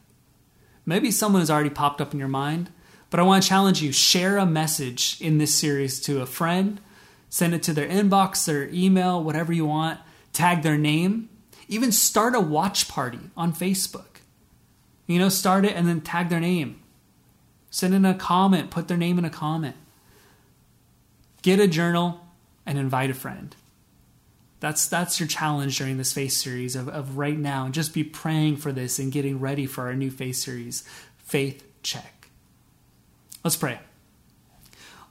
[0.86, 2.70] Maybe someone has already popped up in your mind,
[3.10, 6.80] but I want to challenge you share a message in this series to a friend,
[7.28, 10.00] send it to their inbox, their email, whatever you want,
[10.32, 11.28] tag their name,
[11.68, 14.18] even start a watch party on Facebook.
[15.06, 16.80] You know, start it and then tag their name.
[17.70, 19.76] Send in a comment, put their name in a comment.
[21.42, 22.26] Get a journal
[22.66, 23.54] and invite a friend.
[24.60, 28.04] That's that's your challenge during this faith series of, of right now and just be
[28.04, 30.84] praying for this and getting ready for our new faith series,
[31.18, 32.28] Faith Check.
[33.42, 33.80] Let's pray.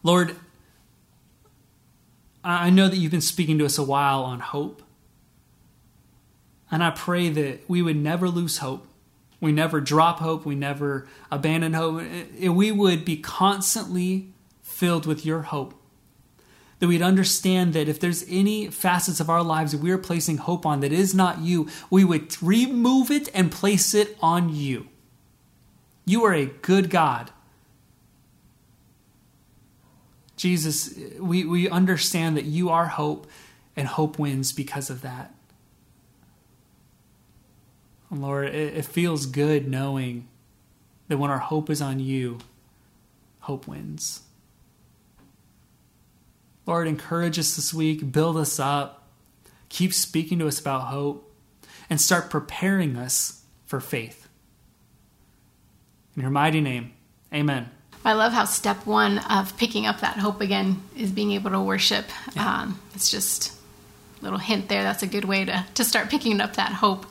[0.04, 0.36] Lord,
[2.44, 4.84] I know that you've been speaking to us a while on hope.
[6.72, 8.88] And I pray that we would never lose hope
[9.42, 10.46] we never drop hope.
[10.46, 12.04] We never abandon hope.
[12.40, 15.74] We would be constantly filled with your hope.
[16.80, 20.38] That we'd understand that if there's any facets of our lives that we are placing
[20.38, 24.88] hope on that is not you, we would remove it and place it on you.
[26.06, 27.32] You are a good God.
[30.38, 33.28] Jesus, we, we understand that you are hope
[33.76, 35.34] and hope wins because of that.
[38.10, 40.28] Lord, it, it feels good knowing
[41.10, 42.40] that when our hope is on you,
[43.42, 44.22] hope wins.
[46.70, 49.08] Lord, encourage us this week, build us up,
[49.70, 51.34] keep speaking to us about hope,
[51.90, 54.28] and start preparing us for faith.
[56.16, 56.94] In your mighty name,
[57.34, 57.72] amen.
[58.06, 61.60] I love how step one of picking up that hope again is being able to
[61.60, 62.06] worship.
[62.36, 62.62] Yeah.
[62.62, 63.52] Um, it's just
[64.20, 64.84] a little hint there.
[64.84, 67.08] That's a good way to, to start picking up that hope.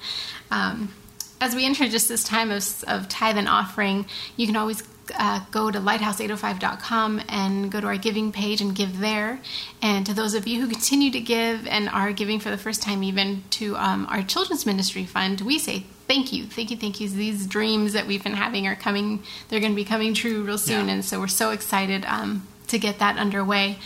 [0.52, 0.94] Um,
[1.40, 4.06] as we enter just this time of, of tithe and offering,
[4.36, 4.82] you can always
[5.16, 9.40] uh, go to lighthouse805.com and go to our giving page and give there.
[9.82, 12.82] And to those of you who continue to give and are giving for the first
[12.82, 17.00] time, even to um, our children's ministry fund, we say thank you, thank you, thank
[17.00, 17.08] you.
[17.08, 20.58] These dreams that we've been having are coming, they're going to be coming true real
[20.58, 20.88] soon.
[20.88, 20.94] Yeah.
[20.94, 22.04] And so we're so excited.
[22.06, 23.78] Um, to get that underway.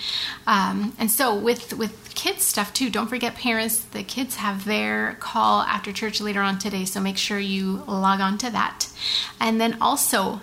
[0.47, 5.17] Um, and so with with kids stuff too, don't forget parents, the kids have their
[5.21, 8.89] call after church later on today, so make sure you log on to that.
[9.41, 10.41] And then also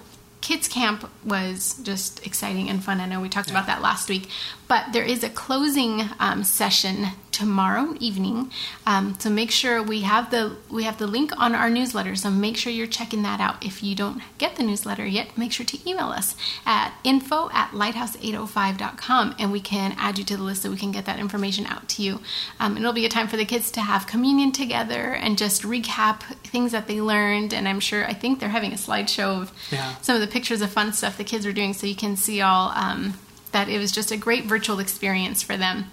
[0.49, 2.99] kids camp was just exciting and fun.
[2.99, 3.53] I know we talked yeah.
[3.53, 4.29] about that last week,
[4.67, 8.51] but there is a closing um, session tomorrow evening.
[8.85, 12.15] Um, so make sure we have the we have the link on our newsletter.
[12.15, 13.63] So make sure you're checking that out.
[13.63, 16.35] If you don't get the newsletter yet, make sure to email us
[16.65, 20.91] at info at lighthouse805.com and we can add you to the list so we can
[20.91, 22.21] get that information out to you.
[22.59, 26.23] Um, it'll be a time for the kids to have communion together and just recap
[26.43, 27.53] things that they learned.
[27.53, 29.95] And I'm sure I think they're having a slideshow of yeah.
[30.01, 32.41] some of the pictures of fun stuff the kids are doing, so you can see
[32.41, 32.71] all.
[32.75, 33.13] Um,
[33.51, 35.85] that it was just a great virtual experience for them.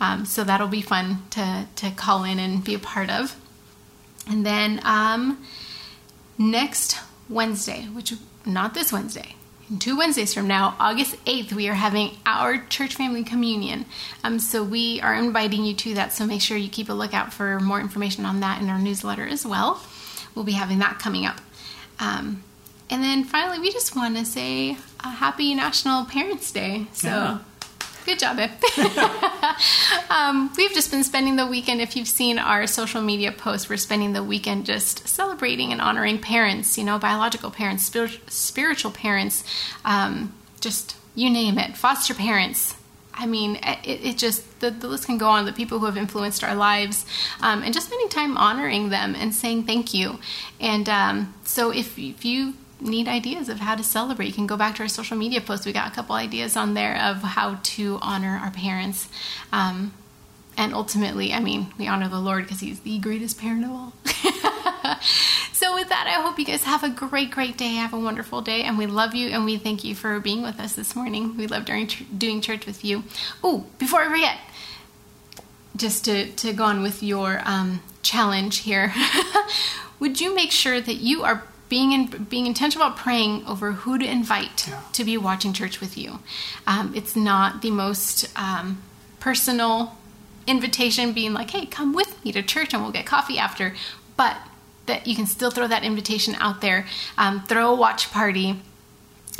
[0.00, 3.36] Um, so that'll be fun to, to call in and be a part of.
[4.26, 5.44] And then um,
[6.38, 6.96] next
[7.28, 8.14] Wednesday, which
[8.46, 9.36] not this Wednesday,
[9.78, 13.86] two Wednesdays from now, August 8th, we are having our church family communion.
[14.22, 16.12] Um, so we are inviting you to that.
[16.12, 19.26] So make sure you keep a lookout for more information on that in our newsletter
[19.26, 19.82] as well.
[20.34, 21.40] We'll be having that coming up.
[21.98, 22.42] Um,
[22.90, 26.86] and then finally, we just want to say a happy National Parents Day.
[26.92, 27.08] So.
[27.08, 27.38] Yeah.
[28.04, 28.50] Good job, Ip.
[30.10, 31.80] um, we've just been spending the weekend.
[31.80, 36.18] If you've seen our social media posts, we're spending the weekend just celebrating and honoring
[36.18, 37.88] parents, you know, biological parents,
[38.26, 39.44] spiritual parents,
[39.84, 42.74] um, just you name it, foster parents,
[43.14, 45.96] I mean, it, it just, the, the, list can go on, the people who have
[45.96, 47.04] influenced our lives,
[47.40, 50.18] um, and just spending time honoring them and saying thank you.
[50.60, 54.56] And um, so if, if you need ideas of how to celebrate, you can go
[54.56, 55.66] back to our social media posts.
[55.66, 59.08] We got a couple ideas on there of how to honor our parents.
[59.52, 59.92] Um,
[60.56, 63.92] and ultimately, I mean, we honor the Lord because He's the greatest parent of all.
[65.52, 67.74] so, with that, I hope you guys have a great, great day.
[67.74, 68.62] Have a wonderful day.
[68.62, 71.36] And we love you and we thank you for being with us this morning.
[71.36, 73.04] We love doing, church with you.
[73.42, 74.38] Oh, before I forget,
[75.74, 78.92] just to, to go on with your um, challenge here,
[80.00, 83.96] would you make sure that you are being in, being intentional about praying over who
[83.96, 84.82] to invite yeah.
[84.92, 86.18] to be watching church with you.
[86.66, 88.82] Um, it's not the most um,
[89.20, 89.96] personal
[90.46, 93.74] invitation, being like, "Hey, come with me to church and we'll get coffee after,"
[94.18, 94.36] but
[94.84, 96.84] that you can still throw that invitation out there.
[97.16, 98.60] Um, throw a watch party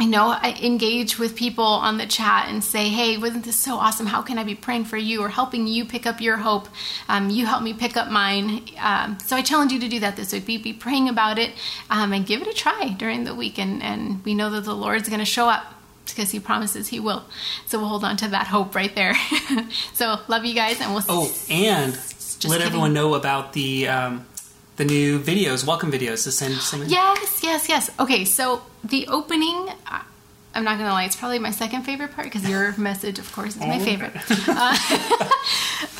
[0.03, 3.77] you know, I engage with people on the chat and say, hey, wasn't this so
[3.77, 4.07] awesome?
[4.07, 6.69] How can I be praying for you or helping you pick up your hope?
[7.09, 8.65] Um, you help me pick up mine.
[8.81, 10.45] Um, so I challenge you to do that this week.
[10.45, 11.53] Be, be praying about it
[11.89, 13.61] um, and give it a try during the week.
[13.61, 15.73] And, and we know that the Lord's going to show up
[16.07, 17.25] because he promises he will.
[17.67, 19.15] So we'll hold on to that hope right there.
[19.93, 21.05] so love you guys, and we'll.
[21.09, 22.63] Oh, and let kidding.
[22.63, 24.27] everyone know about the um,
[24.83, 26.57] the new videos, welcome videos to send.
[26.57, 27.91] send yes, yes, yes.
[28.01, 29.69] Okay, so the opening.
[30.55, 33.55] I'm not gonna lie, it's probably my second favorite part because your message, of course,
[33.55, 34.13] is my oh, favorite.
[34.19, 34.25] uh,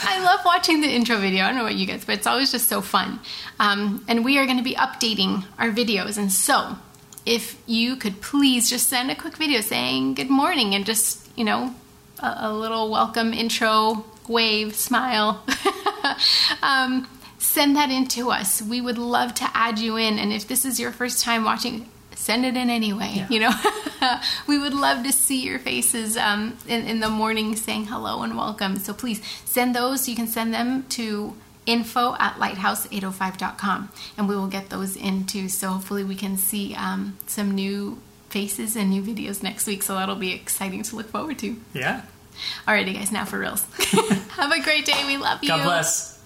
[0.05, 1.45] I love watching the intro video.
[1.45, 3.21] I don't know what you guys, but it's always just so fun.
[3.61, 6.77] Um, and we are going to be updating our videos, and so
[7.25, 11.45] if you could please just send a quick video saying good morning and just you
[11.45, 11.73] know
[12.19, 15.45] a, a little welcome intro wave smile.
[16.63, 17.07] um,
[17.53, 18.63] send that in to us.
[18.63, 20.19] We would love to add you in.
[20.19, 23.13] And if this is your first time watching, send it in anyway.
[23.15, 23.27] Yeah.
[23.29, 27.87] You know, we would love to see your faces um, in, in the morning saying
[27.87, 28.79] hello and welcome.
[28.79, 30.09] So please send those.
[30.09, 31.35] You can send them to
[31.67, 37.17] info at lighthouse805.com and we will get those into so hopefully we can see um,
[37.29, 37.97] some new
[38.31, 42.03] faces and new videos next week so that'll be exciting to look forward to yeah
[42.67, 43.65] alrighty guys now for reals
[44.31, 46.22] have a great day we love you god bless